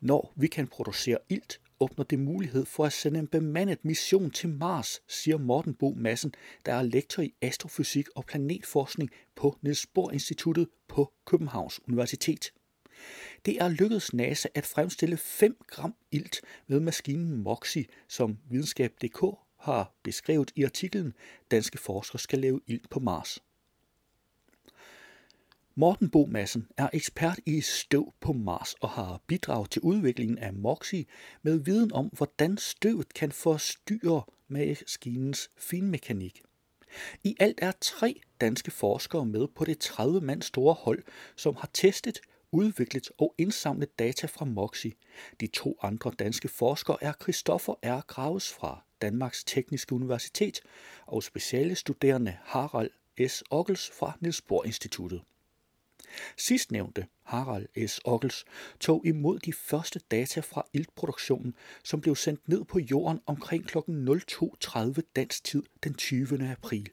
Når 0.00 0.32
vi 0.36 0.46
kan 0.46 0.66
producere 0.66 1.18
ilt, 1.28 1.60
åbner 1.80 2.04
det 2.04 2.18
mulighed 2.18 2.64
for 2.66 2.84
at 2.84 2.92
sende 2.92 3.18
en 3.18 3.26
bemandet 3.26 3.84
mission 3.84 4.30
til 4.30 4.48
Mars, 4.48 5.00
siger 5.08 5.38
Morten 5.38 5.74
Bo 5.74 5.94
Madsen, 5.96 6.34
der 6.66 6.74
er 6.74 6.82
lektor 6.82 7.22
i 7.22 7.34
astrofysik 7.42 8.08
og 8.16 8.26
planetforskning 8.26 9.10
på 9.36 9.56
Niels 9.62 9.86
Bohr 9.86 10.10
Instituttet 10.10 10.68
på 10.88 11.12
Københavns 11.26 11.80
Universitet. 11.88 12.52
Det 13.44 13.56
er 13.62 13.68
lykkedes 13.68 14.14
NASA 14.14 14.48
at 14.54 14.66
fremstille 14.66 15.16
5 15.16 15.56
gram 15.66 15.94
ilt 16.10 16.40
med 16.66 16.80
maskinen 16.80 17.42
MOXIE, 17.42 17.84
som 18.08 18.38
videnskab.dk 18.50 19.24
har 19.58 19.94
beskrevet 20.02 20.52
i 20.56 20.64
artiklen 20.64 21.12
Danske 21.50 21.78
forskere 21.78 22.18
skal 22.18 22.38
lave 22.38 22.60
ilt 22.66 22.90
på 22.90 23.00
Mars. 23.00 23.38
Morten 25.74 26.10
Bo 26.10 26.26
Madsen 26.26 26.66
er 26.76 26.88
ekspert 26.92 27.40
i 27.46 27.60
støv 27.60 28.14
på 28.20 28.32
Mars 28.32 28.74
og 28.80 28.88
har 28.88 29.20
bidraget 29.26 29.70
til 29.70 29.82
udviklingen 29.82 30.38
af 30.38 30.52
MOXIE 30.52 31.04
med 31.42 31.58
viden 31.58 31.92
om, 31.92 32.06
hvordan 32.06 32.58
støvet 32.58 33.14
kan 33.14 33.32
forstyrre 33.32 34.22
maskinens 34.48 35.50
finmekanik. 35.58 36.42
I 37.24 37.36
alt 37.40 37.58
er 37.62 37.72
tre 37.80 38.20
danske 38.40 38.70
forskere 38.70 39.26
med 39.26 39.48
på 39.48 39.64
det 39.64 39.78
30 39.78 40.20
mand 40.20 40.42
store 40.42 40.74
hold, 40.74 41.02
som 41.36 41.56
har 41.56 41.70
testet, 41.72 42.20
udviklet 42.52 43.10
og 43.18 43.34
indsamlet 43.38 43.98
data 43.98 44.26
fra 44.26 44.44
MOXIE. 44.44 44.92
De 45.40 45.46
to 45.46 45.78
andre 45.82 46.12
danske 46.18 46.48
forskere 46.48 46.96
er 47.00 47.12
Christoffer 47.22 47.74
R. 47.82 48.00
Graves 48.06 48.52
fra 48.52 48.84
Danmarks 49.02 49.44
Tekniske 49.44 49.94
Universitet 49.94 50.60
og 51.06 51.22
speciale 51.22 51.74
studerende 51.74 52.36
Harald 52.42 52.90
S. 53.28 53.44
Ockels 53.50 53.90
fra 53.98 54.12
Niels 54.20 54.42
Bohr 54.42 54.64
Instituttet. 54.64 55.22
Sidstnævnte, 56.36 57.06
Harald 57.22 57.88
S. 57.88 58.00
Ockels, 58.04 58.44
tog 58.80 59.06
imod 59.06 59.38
de 59.38 59.52
første 59.52 60.00
data 60.10 60.40
fra 60.40 60.66
iltproduktionen, 60.72 61.54
som 61.84 62.00
blev 62.00 62.16
sendt 62.16 62.48
ned 62.48 62.64
på 62.64 62.78
jorden 62.78 63.20
omkring 63.26 63.66
kl. 63.66 63.78
02.30 63.78 65.00
dansk 65.16 65.44
tid 65.44 65.62
den 65.84 65.94
20. 65.94 66.48
april. 66.50 66.88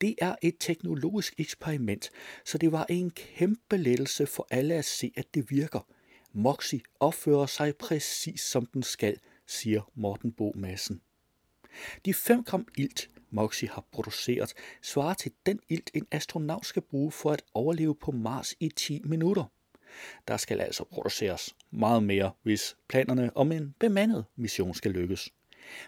Det 0.00 0.14
er 0.18 0.34
et 0.42 0.54
teknologisk 0.60 1.34
eksperiment, 1.38 2.10
så 2.44 2.58
det 2.58 2.72
var 2.72 2.86
en 2.88 3.10
kæmpe 3.10 3.76
lettelse 3.76 4.26
for 4.26 4.46
alle 4.50 4.74
at 4.74 4.84
se, 4.84 5.12
at 5.16 5.34
det 5.34 5.50
virker. 5.50 5.86
Moxie 6.32 6.80
opfører 7.00 7.46
sig 7.46 7.76
præcis 7.76 8.40
som 8.40 8.66
den 8.66 8.82
skal, 8.82 9.16
siger 9.46 9.90
Morten 9.94 10.32
Bo 10.32 10.52
Madsen. 10.56 11.00
De 12.04 12.14
5 12.14 12.44
gram 12.44 12.68
ilt 12.76 13.10
Moxie 13.34 13.68
har 13.68 13.84
produceret, 13.92 14.52
svarer 14.82 15.14
til 15.14 15.32
den 15.46 15.60
ilt, 15.68 15.90
en 15.94 16.06
astronaut 16.10 16.66
skal 16.66 16.82
bruge 16.82 17.12
for 17.12 17.30
at 17.30 17.42
overleve 17.54 17.94
på 17.94 18.10
Mars 18.10 18.54
i 18.60 18.68
10 18.68 19.00
minutter. 19.04 19.44
Der 20.28 20.36
skal 20.36 20.60
altså 20.60 20.84
produceres 20.84 21.54
meget 21.70 22.02
mere, 22.02 22.32
hvis 22.42 22.76
planerne 22.88 23.36
om 23.36 23.52
en 23.52 23.74
bemandet 23.80 24.24
mission 24.36 24.74
skal 24.74 24.90
lykkes. 24.90 25.32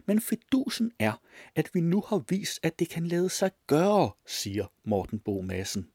Men 0.07 0.21
fedusen 0.21 0.93
er, 0.99 1.13
at 1.55 1.71
vi 1.75 1.81
nu 1.81 2.01
har 2.07 2.25
vist, 2.29 2.61
at 2.63 2.79
det 2.79 2.89
kan 2.89 3.07
lade 3.07 3.31
sig 3.31 3.51
gøre, 3.67 4.11
siger 4.27 4.67
Morten 4.85 5.19
Bo 5.19 5.41
Madsen. 5.41 5.91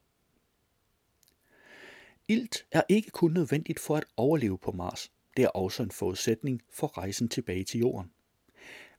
Ilt 2.28 2.66
er 2.72 2.82
ikke 2.90 3.10
kun 3.10 3.32
nødvendigt 3.32 3.80
for 3.80 3.98
at 3.98 4.06
overleve 4.18 4.58
på 4.58 4.72
Mars. 4.72 5.12
Det 5.38 5.44
er 5.44 5.50
også 5.50 5.84
en 5.84 5.92
forudsætning 5.92 6.62
for 6.74 6.98
rejsen 6.98 7.30
tilbage 7.30 7.64
til 7.64 7.80
Jorden. 7.80 8.12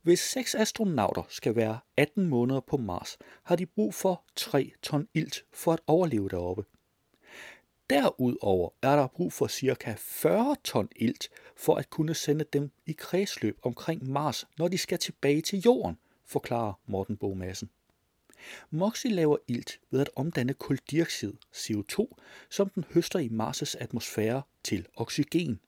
Hvis 0.03 0.21
seks 0.21 0.55
astronauter 0.55 1.23
skal 1.29 1.57
være 1.57 1.79
18 1.97 2.27
måneder 2.27 2.61
på 2.61 2.77
Mars, 2.77 3.19
har 3.43 3.57
de 3.57 3.67
brug 3.67 3.95
for 3.95 4.25
3 4.37 4.73
ton 4.83 5.09
ilt 5.15 5.45
for 5.53 5.73
at 5.73 5.81
overleve 5.87 6.29
deroppe. 6.29 6.65
Derudover 7.91 8.71
er 8.83 8.97
der 8.97 9.07
brug 9.07 9.33
for 9.33 9.47
ca. 9.49 9.95
40 9.99 10.57
ton 10.65 10.89
ilt 10.97 11.29
for 11.57 11.75
at 11.75 11.91
kunne 11.91 12.15
sende 12.15 12.45
dem 12.53 12.71
i 12.87 12.93
kredsløb 12.93 13.59
omkring 13.63 14.11
Mars, 14.11 14.47
når 14.59 14.69
de 14.69 14.79
skal 14.79 14.99
tilbage 14.99 15.43
til 15.43 15.61
Jorden, 15.61 15.99
forklarer 16.25 16.73
Morten 16.87 17.17
Bogmassen. 17.17 17.71
Moxie 18.71 19.11
laver 19.11 19.37
ilt 19.49 19.81
ved 19.91 20.01
at 20.01 20.11
omdanne 20.17 20.55
kuldioxid, 20.55 21.33
CO2, 21.55 22.15
som 22.51 22.69
den 22.69 22.85
høster 22.95 23.19
i 23.19 23.29
Mars' 23.29 23.77
atmosfære, 23.81 24.43
til 24.65 24.87
oxygen. 24.97 25.61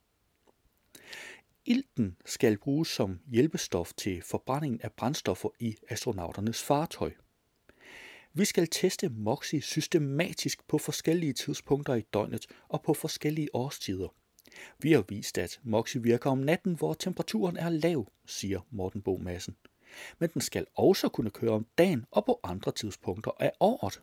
Ilten 1.67 2.17
skal 2.25 2.57
bruges 2.57 2.87
som 2.87 3.19
hjælpestof 3.27 3.93
til 3.93 4.21
forbrændingen 4.21 4.81
af 4.81 4.91
brændstoffer 4.91 5.49
i 5.59 5.75
astronauternes 5.89 6.63
fartøj. 6.63 7.11
Vi 8.33 8.45
skal 8.45 8.67
teste 8.67 9.09
MOXIE 9.09 9.61
systematisk 9.61 10.67
på 10.67 10.77
forskellige 10.77 11.33
tidspunkter 11.33 11.93
i 11.93 12.01
døgnet 12.01 12.45
og 12.67 12.81
på 12.81 12.93
forskellige 12.93 13.55
årstider. 13.55 14.07
Vi 14.79 14.91
har 14.91 15.03
vist, 15.09 15.37
at 15.37 15.59
MOXIE 15.63 16.03
virker 16.03 16.29
om 16.29 16.37
natten, 16.37 16.73
hvor 16.73 16.93
temperaturen 16.93 17.57
er 17.57 17.69
lav, 17.69 18.11
siger 18.25 18.59
Morten 18.69 19.01
Bo 19.01 19.17
Madsen. 19.17 19.55
Men 20.19 20.29
den 20.33 20.41
skal 20.41 20.65
også 20.75 21.09
kunne 21.09 21.31
køre 21.31 21.51
om 21.51 21.67
dagen 21.77 22.05
og 22.11 22.25
på 22.25 22.39
andre 22.43 22.71
tidspunkter 22.71 23.31
af 23.39 23.51
året. 23.59 24.01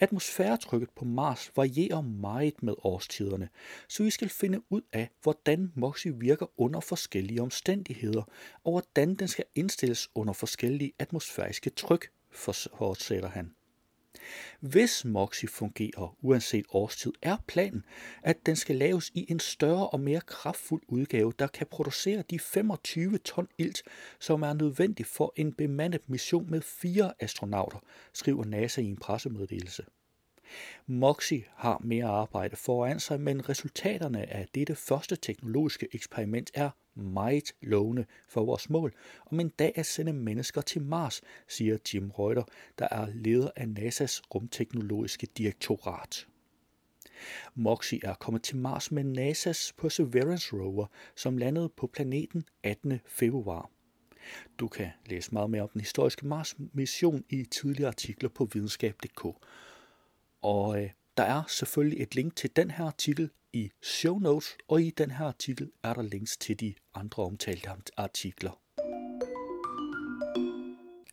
Atmosfæretrykket 0.00 0.90
på 0.90 1.04
Mars 1.04 1.50
varierer 1.56 2.00
meget 2.00 2.62
med 2.62 2.74
årstiderne, 2.78 3.48
så 3.88 4.02
vi 4.02 4.10
skal 4.10 4.28
finde 4.28 4.62
ud 4.70 4.82
af, 4.92 5.10
hvordan 5.22 5.72
MOXIE 5.74 6.18
virker 6.18 6.46
under 6.60 6.80
forskellige 6.80 7.42
omstændigheder, 7.42 8.22
og 8.64 8.72
hvordan 8.72 9.14
den 9.14 9.28
skal 9.28 9.44
indstilles 9.54 10.10
under 10.14 10.32
forskellige 10.32 10.92
atmosfæriske 10.98 11.70
tryk, 11.70 12.10
fortsætter 12.30 13.28
han. 13.28 13.54
Hvis 14.60 15.04
MOXIE 15.04 15.48
fungerer 15.48 16.16
uanset 16.22 16.66
årstid, 16.70 17.12
er 17.22 17.36
planen, 17.46 17.84
at 18.22 18.46
den 18.46 18.56
skal 18.56 18.76
laves 18.76 19.10
i 19.14 19.26
en 19.28 19.40
større 19.40 19.88
og 19.88 20.00
mere 20.00 20.20
kraftfuld 20.20 20.82
udgave, 20.88 21.32
der 21.38 21.46
kan 21.46 21.66
producere 21.66 22.24
de 22.30 22.38
25 22.38 23.18
ton 23.18 23.48
ilt, 23.58 23.82
som 24.20 24.42
er 24.42 24.52
nødvendig 24.52 25.06
for 25.06 25.32
en 25.36 25.52
bemandet 25.52 26.08
mission 26.08 26.50
med 26.50 26.60
fire 26.60 27.12
astronauter, 27.20 27.78
skriver 28.12 28.44
NASA 28.44 28.80
i 28.80 28.86
en 28.86 28.96
pressemeddelelse. 28.96 29.84
Moxie 30.86 31.44
har 31.54 31.80
mere 31.84 32.06
arbejde 32.06 32.56
foran 32.56 33.00
sig, 33.00 33.20
men 33.20 33.48
resultaterne 33.48 34.32
af 34.32 34.48
dette 34.54 34.74
første 34.74 35.16
teknologiske 35.16 35.88
eksperiment 35.92 36.50
er 36.54 36.70
meget 36.94 37.54
lovende 37.60 38.04
for 38.28 38.44
vores 38.44 38.70
mål 38.70 38.92
om 39.26 39.40
en 39.40 39.48
dag 39.48 39.72
at 39.74 39.86
sende 39.86 40.12
mennesker 40.12 40.60
til 40.60 40.82
Mars, 40.82 41.20
siger 41.48 41.78
Jim 41.94 42.10
Reuter, 42.10 42.42
der 42.78 42.88
er 42.90 43.06
leder 43.14 43.50
af 43.56 43.64
NASA's 43.64 44.20
rumteknologiske 44.34 45.26
direktorat. 45.26 46.26
Moxie 47.54 48.00
er 48.02 48.14
kommet 48.14 48.42
til 48.42 48.56
Mars 48.56 48.92
med 48.92 49.04
NASA's 49.04 49.72
Perseverance 49.78 50.56
rover, 50.56 50.86
som 51.16 51.38
landede 51.38 51.68
på 51.68 51.86
planeten 51.86 52.44
18. 52.62 53.00
februar. 53.06 53.70
Du 54.58 54.68
kan 54.68 54.88
læse 55.06 55.32
meget 55.32 55.50
mere 55.50 55.62
om 55.62 55.68
den 55.68 55.80
historiske 55.80 56.26
Mars-mission 56.26 57.24
i 57.28 57.44
tidligere 57.44 57.88
artikler 57.88 58.28
på 58.28 58.48
videnskab.dk. 58.52 59.26
Og 60.42 60.82
øh, 60.82 60.90
der 61.16 61.22
er 61.22 61.42
selvfølgelig 61.48 62.02
et 62.02 62.14
link 62.14 62.36
til 62.36 62.56
den 62.56 62.70
her 62.70 62.84
artikel 62.84 63.30
i 63.52 63.70
show 63.82 64.18
notes, 64.18 64.56
og 64.68 64.82
i 64.82 64.90
den 64.90 65.10
her 65.10 65.26
artikel 65.26 65.70
er 65.82 65.94
der 65.94 66.02
links 66.02 66.36
til 66.36 66.60
de 66.60 66.74
andre 66.94 67.22
omtalte 67.22 67.68
artikler. 67.96 68.58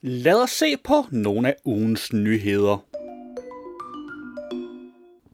Lad 0.02 0.44
os 0.44 0.52
se 0.52 0.78
på 0.78 0.94
nogle 1.12 1.48
af 1.48 1.56
ugens 1.66 2.14
nyheder. 2.14 2.86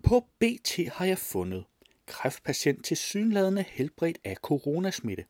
På 0.04 0.28
BT 0.40 0.80
har 0.94 1.06
jeg 1.06 1.18
fundet 1.18 1.66
kræftpatient 2.06 2.86
til 2.86 2.98
synladende 2.98 3.66
helbredt 3.68 4.18
af 4.24 4.36
coronasmitte. 4.36 5.26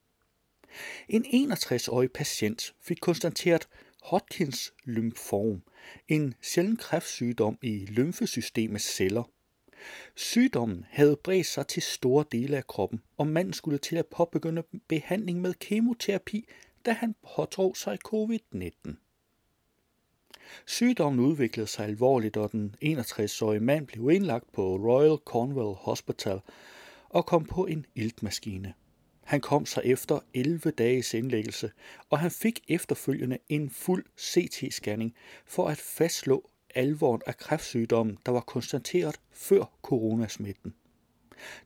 En 1.09 1.51
61-årig 1.51 2.11
patient 2.11 2.73
fik 2.81 2.97
konstateret 3.01 3.67
Hodgkins 4.05 4.73
lymfom, 4.83 5.61
en 6.07 6.33
sjælden 6.41 6.77
kræftsygdom 6.77 7.57
i 7.61 7.85
lymfesystemets 7.85 8.95
celler. 8.95 9.23
Sygdommen 10.15 10.85
havde 10.89 11.17
bredt 11.23 11.45
sig 11.47 11.67
til 11.67 11.81
store 11.81 12.25
dele 12.31 12.57
af 12.57 12.67
kroppen, 12.67 13.01
og 13.17 13.27
manden 13.27 13.53
skulle 13.53 13.77
til 13.77 13.95
at 13.95 14.05
påbegynde 14.05 14.63
behandling 14.87 15.41
med 15.41 15.53
kemoterapi, 15.53 16.47
da 16.85 16.91
han 16.91 17.15
pådrog 17.35 17.77
sig 17.77 17.97
covid-19. 18.07 18.95
Sygdommen 20.65 21.25
udviklede 21.25 21.67
sig 21.67 21.85
alvorligt, 21.85 22.37
og 22.37 22.51
den 22.51 22.75
61-årige 22.83 23.59
mand 23.59 23.87
blev 23.87 24.09
indlagt 24.09 24.51
på 24.51 24.75
Royal 24.75 25.17
Cornwall 25.25 25.75
Hospital 25.75 26.39
og 27.09 27.25
kom 27.25 27.45
på 27.45 27.65
en 27.65 27.85
iltmaskine. 27.95 28.73
Han 29.25 29.41
kom 29.41 29.65
sig 29.65 29.83
efter 29.85 30.19
11 30.33 30.71
dages 30.71 31.13
indlæggelse, 31.13 31.71
og 32.09 32.19
han 32.19 32.31
fik 32.31 32.59
efterfølgende 32.67 33.37
en 33.49 33.69
fuld 33.69 34.05
CT-scanning 34.19 35.15
for 35.45 35.67
at 35.67 35.77
fastslå 35.77 36.49
alvoren 36.75 37.21
af 37.25 37.37
kræftsygdommen, 37.37 38.17
der 38.25 38.31
var 38.31 38.39
konstateret 38.39 39.19
før 39.31 39.77
coronasmitten. 39.81 40.73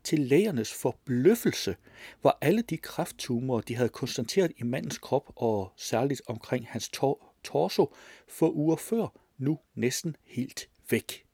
Til 0.03 0.19
lægernes 0.19 0.73
forbløffelse 0.73 1.75
var 2.23 2.37
alle 2.41 2.61
de 2.61 2.77
kræfttumorer, 2.77 3.61
de 3.61 3.75
havde 3.75 3.89
konstateret 3.89 4.51
i 4.57 4.63
mandens 4.63 4.97
krop 4.97 5.31
og 5.35 5.73
særligt 5.77 6.21
omkring 6.27 6.67
hans 6.67 6.89
tor- 6.89 7.33
torso 7.43 7.95
for 8.27 8.51
uger 8.51 8.75
før, 8.75 9.19
nu 9.37 9.59
næsten 9.75 10.15
helt 10.23 10.69
væk. 10.89 11.28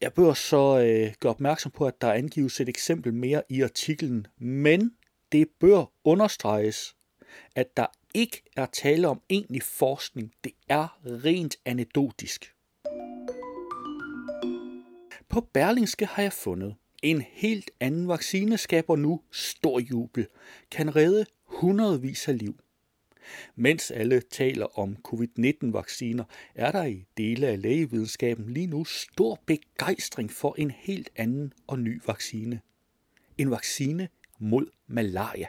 Jeg 0.00 0.12
bør 0.12 0.32
så 0.32 0.78
øh, 0.78 1.14
gøre 1.20 1.30
opmærksom 1.30 1.72
på, 1.72 1.86
at 1.86 2.00
der 2.00 2.12
angives 2.12 2.60
et 2.60 2.68
eksempel 2.68 3.14
mere 3.14 3.42
i 3.48 3.62
artiklen, 3.62 4.26
men 4.38 4.90
det 5.32 5.48
bør 5.60 5.92
understreges, 6.04 6.96
at 7.54 7.76
der 7.76 7.86
ikke 8.14 8.42
er 8.56 8.66
tale 8.66 9.08
om 9.08 9.22
egentlig 9.30 9.62
forskning. 9.62 10.32
Det 10.44 10.52
er 10.68 10.98
rent 11.04 11.56
anekdotisk. 11.64 12.54
På 15.28 15.40
Berlingske 15.40 16.06
har 16.06 16.22
jeg 16.22 16.32
fundet, 16.32 16.74
en 17.02 17.20
helt 17.20 17.70
anden 17.80 18.08
vaccine 18.08 18.58
skaber 18.58 18.96
nu 18.96 19.20
stor 19.32 19.80
jubel, 19.80 20.26
kan 20.70 20.96
redde 20.96 21.26
hundredvis 21.44 22.28
af 22.28 22.38
liv. 22.38 22.58
Mens 23.56 23.90
alle 23.90 24.20
taler 24.20 24.78
om 24.78 24.96
covid-19-vacciner, 25.02 26.24
er 26.54 26.72
der 26.72 26.84
i 26.84 27.04
dele 27.16 27.46
af 27.46 27.62
lægevidenskaben 27.62 28.52
lige 28.52 28.66
nu 28.66 28.84
stor 28.84 29.40
begejstring 29.46 30.32
for 30.32 30.54
en 30.58 30.70
helt 30.70 31.10
anden 31.16 31.52
og 31.66 31.78
ny 31.78 32.02
vaccine. 32.06 32.60
En 33.38 33.50
vaccine 33.50 34.08
mod 34.38 34.66
malaria. 34.86 35.46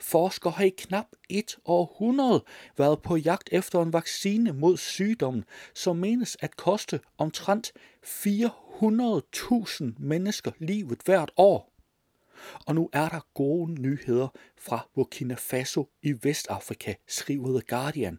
Forskere 0.00 0.52
har 0.52 0.64
i 0.64 0.74
knap 0.78 1.06
et 1.28 1.56
århundrede 1.64 2.44
været 2.78 3.02
på 3.02 3.16
jagt 3.16 3.48
efter 3.52 3.82
en 3.82 3.92
vaccine 3.92 4.52
mod 4.52 4.76
sygdommen, 4.76 5.44
som 5.74 5.96
menes 5.96 6.36
at 6.40 6.56
koste 6.56 7.00
omtrent 7.18 7.72
400.000 8.04 9.84
mennesker 9.98 10.50
livet 10.58 10.98
hvert 11.04 11.30
år. 11.36 11.71
Og 12.66 12.74
nu 12.74 12.90
er 12.92 13.08
der 13.08 13.20
gode 13.34 13.72
nyheder 13.72 14.28
fra 14.58 14.88
Burkina 14.94 15.34
Faso 15.34 15.90
i 16.02 16.14
Vestafrika, 16.22 16.94
skriver 17.06 17.60
The 17.60 17.66
Guardian. 17.68 18.18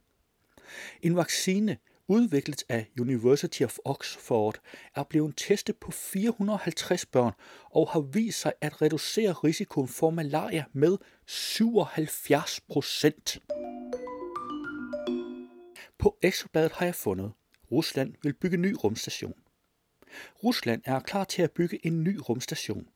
En 1.01 1.15
vaccine 1.15 1.77
udviklet 2.07 2.63
af 2.69 2.87
University 2.99 3.61
of 3.61 3.77
Oxford 3.85 4.59
er 4.95 5.03
blevet 5.03 5.33
testet 5.37 5.77
på 5.77 5.91
450 5.91 7.05
børn 7.05 7.33
og 7.71 7.89
har 7.89 7.99
vist 7.99 8.39
sig 8.39 8.53
at 8.61 8.81
reducere 8.81 9.31
risikoen 9.31 9.87
for 9.87 10.09
malaria 10.09 10.63
med 10.73 10.97
77 11.25 12.61
procent. 12.61 13.37
På 15.97 16.17
Ekstrabladet 16.21 16.71
har 16.71 16.85
jeg 16.85 16.95
fundet, 16.95 17.31
Rusland 17.71 18.13
vil 18.23 18.33
bygge 18.33 18.57
ny 18.57 18.75
rumstation. 18.83 19.33
Rusland 20.43 20.81
er 20.85 20.99
klar 20.99 21.23
til 21.23 21.41
at 21.41 21.51
bygge 21.51 21.85
en 21.85 22.03
ny 22.03 22.19
rumstation. 22.29 22.87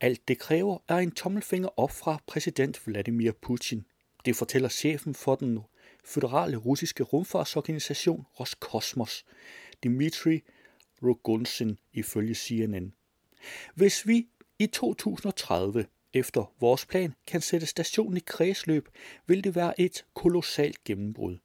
Alt 0.00 0.28
det 0.28 0.38
kræver 0.38 0.78
er 0.88 0.96
en 0.96 1.10
tommelfinger 1.10 1.68
op 1.78 1.90
fra 1.90 2.22
præsident 2.26 2.86
Vladimir 2.86 3.32
Putin. 3.32 3.86
Det 4.24 4.36
fortæller 4.36 4.68
chefen 4.68 5.14
for 5.14 5.34
den 5.34 5.58
føderale 6.04 6.56
russiske 6.56 7.02
rumfartsorganisation 7.02 8.26
Roskosmos, 8.40 9.24
Dmitry 9.84 10.38
Rogozin 11.02 11.78
ifølge 11.92 12.34
CNN. 12.34 12.92
Hvis 13.74 14.06
vi 14.06 14.28
i 14.58 14.66
2030 14.66 15.86
efter 16.12 16.52
vores 16.60 16.86
plan 16.86 17.14
kan 17.26 17.40
sætte 17.40 17.66
stationen 17.66 18.16
i 18.16 18.20
kredsløb, 18.26 18.88
vil 19.26 19.44
det 19.44 19.54
være 19.54 19.80
et 19.80 20.04
kolossalt 20.14 20.84
gennembrud. 20.84 21.38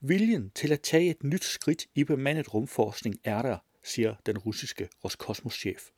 Viljen 0.00 0.50
til 0.54 0.72
at 0.72 0.80
tage 0.80 1.10
et 1.10 1.24
nyt 1.24 1.44
skridt 1.44 1.86
i 1.94 2.04
bemandet 2.04 2.54
rumforskning 2.54 3.14
er 3.24 3.42
der, 3.42 3.58
siger 3.84 4.14
den 4.26 4.38
russiske 4.38 4.88
Roskosmos-chef. 5.04 5.90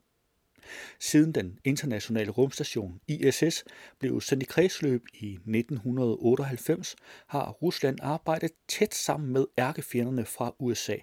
Siden 1.00 1.32
den 1.32 1.58
internationale 1.64 2.30
rumstation 2.30 3.00
ISS 3.08 3.64
blev 3.98 4.20
sendt 4.20 4.42
i 4.42 4.46
kredsløb 4.46 5.02
i 5.14 5.32
1998, 5.32 6.96
har 7.26 7.50
Rusland 7.50 7.98
arbejdet 8.02 8.50
tæt 8.68 8.94
sammen 8.94 9.32
med 9.32 9.46
ærkefjenderne 9.58 10.24
fra 10.24 10.54
USA, 10.58 10.96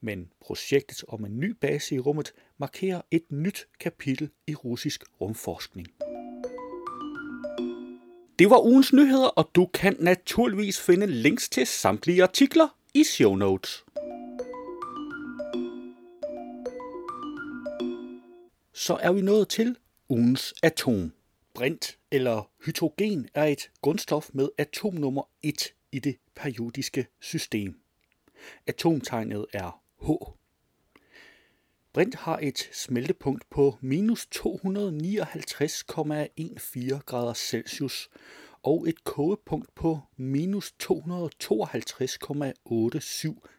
men 0.00 0.28
projektet 0.40 1.04
om 1.08 1.24
en 1.24 1.40
ny 1.40 1.50
base 1.60 1.94
i 1.94 1.98
rummet 1.98 2.32
markerer 2.58 3.00
et 3.10 3.24
nyt 3.30 3.66
kapitel 3.80 4.30
i 4.46 4.54
russisk 4.54 5.04
rumforskning. 5.20 5.88
Det 8.38 8.50
var 8.50 8.66
ugens 8.66 8.92
nyheder, 8.92 9.28
og 9.28 9.50
du 9.54 9.66
kan 9.66 9.96
naturligvis 9.98 10.80
finde 10.80 11.06
links 11.06 11.48
til 11.48 11.66
samtlige 11.66 12.22
artikler 12.22 12.68
i 12.94 13.04
show 13.04 13.34
notes. 13.34 13.84
Så 18.82 18.94
er 18.94 19.12
vi 19.12 19.20
nået 19.20 19.48
til 19.48 19.76
ugens 20.08 20.54
atom. 20.62 21.12
Brint 21.54 21.98
eller 22.10 22.50
hydrogen 22.64 23.28
er 23.34 23.44
et 23.44 23.70
grundstof 23.80 24.30
med 24.32 24.48
atomnummer 24.58 25.22
1 25.42 25.74
i 25.92 25.98
det 25.98 26.16
periodiske 26.34 27.06
system. 27.20 27.80
Atomtegnet 28.66 29.46
er 29.52 29.82
H. 30.00 30.06
Brint 31.92 32.14
har 32.14 32.38
et 32.42 32.68
smeltepunkt 32.72 33.50
på 33.50 33.76
minus 33.80 34.28
259,14 34.36 34.42
grader 37.06 37.34
Celsius 37.34 38.08
og 38.62 38.88
et 38.88 39.04
kogepunkt 39.04 39.74
på 39.74 40.00
minus 40.16 40.74
252,87 40.82 40.88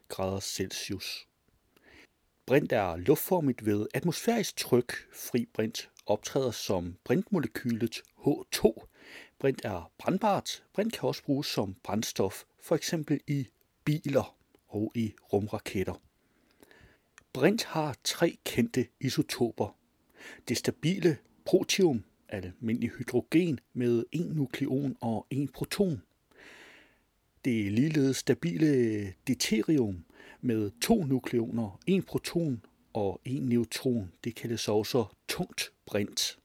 grader 0.10 0.40
Celsius. 0.40 1.28
Brint 2.45 2.71
er 2.71 2.95
luftformigt 2.95 3.65
ved 3.65 3.88
atmosfærisk 3.93 4.56
tryk. 4.58 4.93
Fri 5.13 5.45
brint 5.53 5.89
optræder 6.06 6.51
som 6.51 6.95
brintmolekylet 7.03 8.01
H2. 8.17 8.86
Brint 9.39 9.65
er 9.65 9.91
brandbart. 9.97 10.63
Brint 10.73 10.93
kan 10.93 11.03
også 11.03 11.23
bruges 11.23 11.47
som 11.47 11.75
brændstof, 11.84 12.43
for 12.62 12.75
eksempel 12.75 13.19
i 13.27 13.47
biler 13.86 14.38
og 14.67 14.91
i 14.95 15.13
rumraketter. 15.34 16.01
Brint 17.34 17.63
har 17.63 17.95
tre 18.03 18.38
kendte 18.45 18.88
isotoper. 18.99 19.77
Det 20.47 20.58
stabile 20.58 21.17
protium, 21.45 22.03
almindelig 22.29 22.89
hydrogen 22.89 23.60
med 23.73 24.03
en 24.12 24.25
nukleon 24.25 24.97
og 25.01 25.27
en 25.29 25.47
proton. 25.47 26.01
Det 27.45 27.71
ligeledes 27.71 28.17
stabile 28.17 29.13
deuterium 29.27 30.06
med 30.43 30.71
to 30.82 31.03
nukleoner, 31.03 31.79
en 31.88 32.03
proton 32.03 32.65
og 32.93 33.21
en 33.25 33.43
neutron. 33.43 34.12
Det 34.23 34.36
kaldes 34.36 34.67
også 34.67 35.06
tungt 35.27 35.71
brint. 35.86 36.39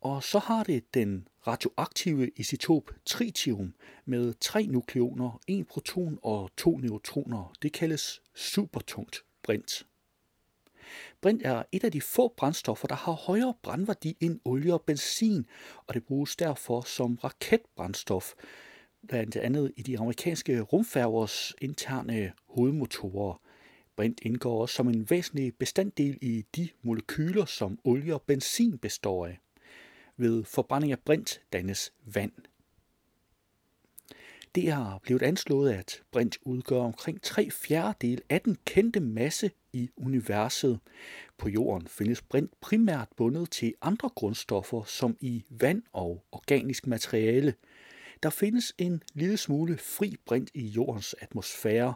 Og 0.00 0.22
så 0.22 0.38
har 0.38 0.64
det 0.64 0.94
den 0.94 1.28
radioaktive 1.46 2.30
isotop 2.36 2.90
tritium 3.04 3.74
med 4.04 4.34
tre 4.40 4.66
nukleoner, 4.66 5.40
en 5.46 5.64
proton 5.64 6.18
og 6.22 6.50
to 6.56 6.76
neutroner. 6.76 7.52
Det 7.62 7.72
kaldes 7.72 8.22
supertungt 8.34 9.16
brint. 9.42 9.86
Brint 11.20 11.42
er 11.44 11.62
et 11.72 11.84
af 11.84 11.92
de 11.92 12.00
få 12.00 12.34
brændstoffer, 12.36 12.88
der 12.88 12.94
har 12.94 13.12
højere 13.12 13.54
brændværdi 13.62 14.16
end 14.20 14.40
olie 14.44 14.74
og 14.74 14.82
benzin, 14.82 15.46
og 15.86 15.94
det 15.94 16.04
bruges 16.04 16.36
derfor 16.36 16.80
som 16.80 17.18
raketbrændstof, 17.24 18.32
blandt 19.08 19.36
andet 19.36 19.72
i 19.76 19.82
de 19.82 19.98
amerikanske 19.98 20.60
rumfærgers 20.60 21.52
interne 21.60 22.32
hovedmotorer. 22.48 23.40
Brint 23.96 24.20
indgår 24.22 24.60
også 24.60 24.74
som 24.74 24.88
en 24.88 25.10
væsentlig 25.10 25.54
bestanddel 25.54 26.18
i 26.20 26.44
de 26.56 26.68
molekyler, 26.82 27.44
som 27.44 27.78
olie 27.84 28.14
og 28.14 28.22
benzin 28.22 28.78
består 28.78 29.26
af. 29.26 29.38
Ved 30.16 30.44
forbrænding 30.44 30.92
af 30.92 30.98
brint 30.98 31.40
dannes 31.52 31.92
vand. 32.04 32.32
Det 34.54 34.72
har 34.72 34.98
blevet 35.02 35.22
anslået, 35.22 35.72
at 35.72 36.02
brint 36.10 36.38
udgør 36.42 36.80
omkring 36.80 37.22
3 37.22 37.50
fjerdedel 37.50 38.22
af 38.28 38.40
den 38.40 38.56
kendte 38.64 39.00
masse 39.00 39.50
i 39.72 39.90
universet. 39.96 40.80
På 41.38 41.48
jorden 41.48 41.88
findes 41.88 42.22
brint 42.22 42.60
primært 42.60 43.08
bundet 43.16 43.50
til 43.50 43.74
andre 43.82 44.08
grundstoffer, 44.08 44.84
som 44.84 45.16
i 45.20 45.44
vand 45.50 45.82
og 45.92 46.24
organisk 46.32 46.86
materiale. 46.86 47.54
Der 48.22 48.30
findes 48.30 48.74
en 48.78 49.02
lille 49.14 49.36
smule 49.36 49.78
fri 49.78 50.16
brint 50.24 50.50
i 50.54 50.66
jordens 50.66 51.14
atmosfære. 51.20 51.94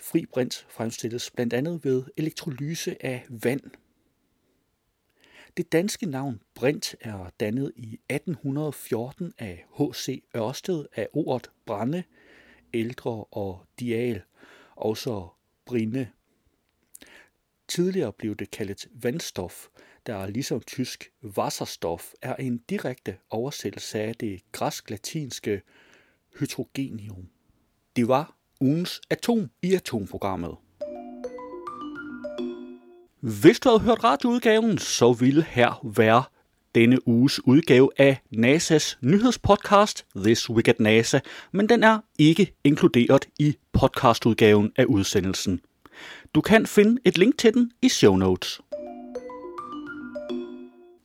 Fri 0.00 0.26
brint 0.26 0.66
fremstilles 0.68 1.30
blandt 1.30 1.52
andet 1.52 1.84
ved 1.84 2.04
elektrolyse 2.16 3.04
af 3.06 3.26
vand– 3.28 3.62
det 5.58 5.72
danske 5.72 6.06
navn 6.06 6.42
brint 6.54 6.94
er 7.00 7.30
dannet 7.40 7.72
i 7.76 8.00
1814 8.08 9.32
af 9.38 9.66
H.C. 9.78 10.22
Ørsted 10.36 10.86
af 10.96 11.08
ordet 11.12 11.50
brænde, 11.66 12.04
ældre 12.74 13.24
og 13.24 13.66
dial, 13.80 14.22
også 14.76 15.28
brinde. 15.64 16.08
Tidligere 17.68 18.12
blev 18.12 18.36
det 18.36 18.50
kaldet 18.50 18.88
vandstof, 18.92 19.66
der 20.08 20.26
ligesom 20.26 20.60
tysk 20.60 21.10
Wasserstoff 21.24 22.04
er 22.22 22.34
en 22.34 22.58
direkte 22.58 23.16
oversættelse 23.30 24.00
af 24.00 24.14
det 24.14 24.40
græsk-latinske 24.52 25.62
hydrogenium. 26.38 27.28
Det 27.96 28.08
var 28.08 28.36
ugens 28.60 29.00
atom 29.10 29.50
i 29.62 29.74
atomprogrammet. 29.74 30.56
Hvis 33.20 33.60
du 33.60 33.68
havde 33.68 33.80
hørt 33.80 34.04
radioudgaven, 34.04 34.78
så 34.78 35.12
ville 35.12 35.42
her 35.42 35.86
være 35.96 36.22
denne 36.74 37.08
uges 37.08 37.46
udgave 37.46 37.90
af 37.96 38.20
NASA's 38.36 38.96
nyhedspodcast 39.00 40.06
This 40.16 40.50
Week 40.50 40.68
at 40.68 40.80
NASA, 40.80 41.20
men 41.52 41.68
den 41.68 41.82
er 41.82 41.98
ikke 42.18 42.54
inkluderet 42.64 43.28
i 43.38 43.56
podcastudgaven 43.72 44.72
af 44.76 44.84
udsendelsen. 44.84 45.60
Du 46.34 46.40
kan 46.40 46.66
finde 46.66 47.00
et 47.04 47.18
link 47.18 47.38
til 47.38 47.54
den 47.54 47.72
i 47.82 47.88
show 47.88 48.16
notes. 48.16 48.60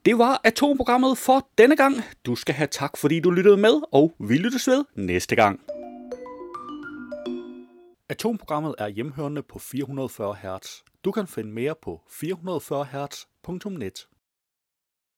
Det 0.06 0.18
var 0.18 0.42
atomprogrammet 0.44 1.18
for 1.18 1.48
denne 1.58 1.76
gang. 1.76 1.96
Du 2.26 2.36
skal 2.36 2.56
have 2.56 2.68
tak, 2.68 2.98
fordi 2.98 3.20
du 3.20 3.32
lyttede 3.32 3.58
med, 3.58 3.82
og 3.92 4.16
vi 4.20 4.38
lyttes 4.38 4.68
ved 4.68 4.84
næste 4.96 5.36
gang. 5.36 5.60
Atomprogrammet 8.10 8.76
er 8.78 8.88
hjemhørende 8.88 9.44
på 9.44 9.60
440 9.60 10.36
Hz. 10.36 10.68
Du 11.06 11.12
kan 11.12 11.28
finde 11.28 11.52
mere 11.52 11.76
på 11.84 12.02
440hz.net. 12.10 14.08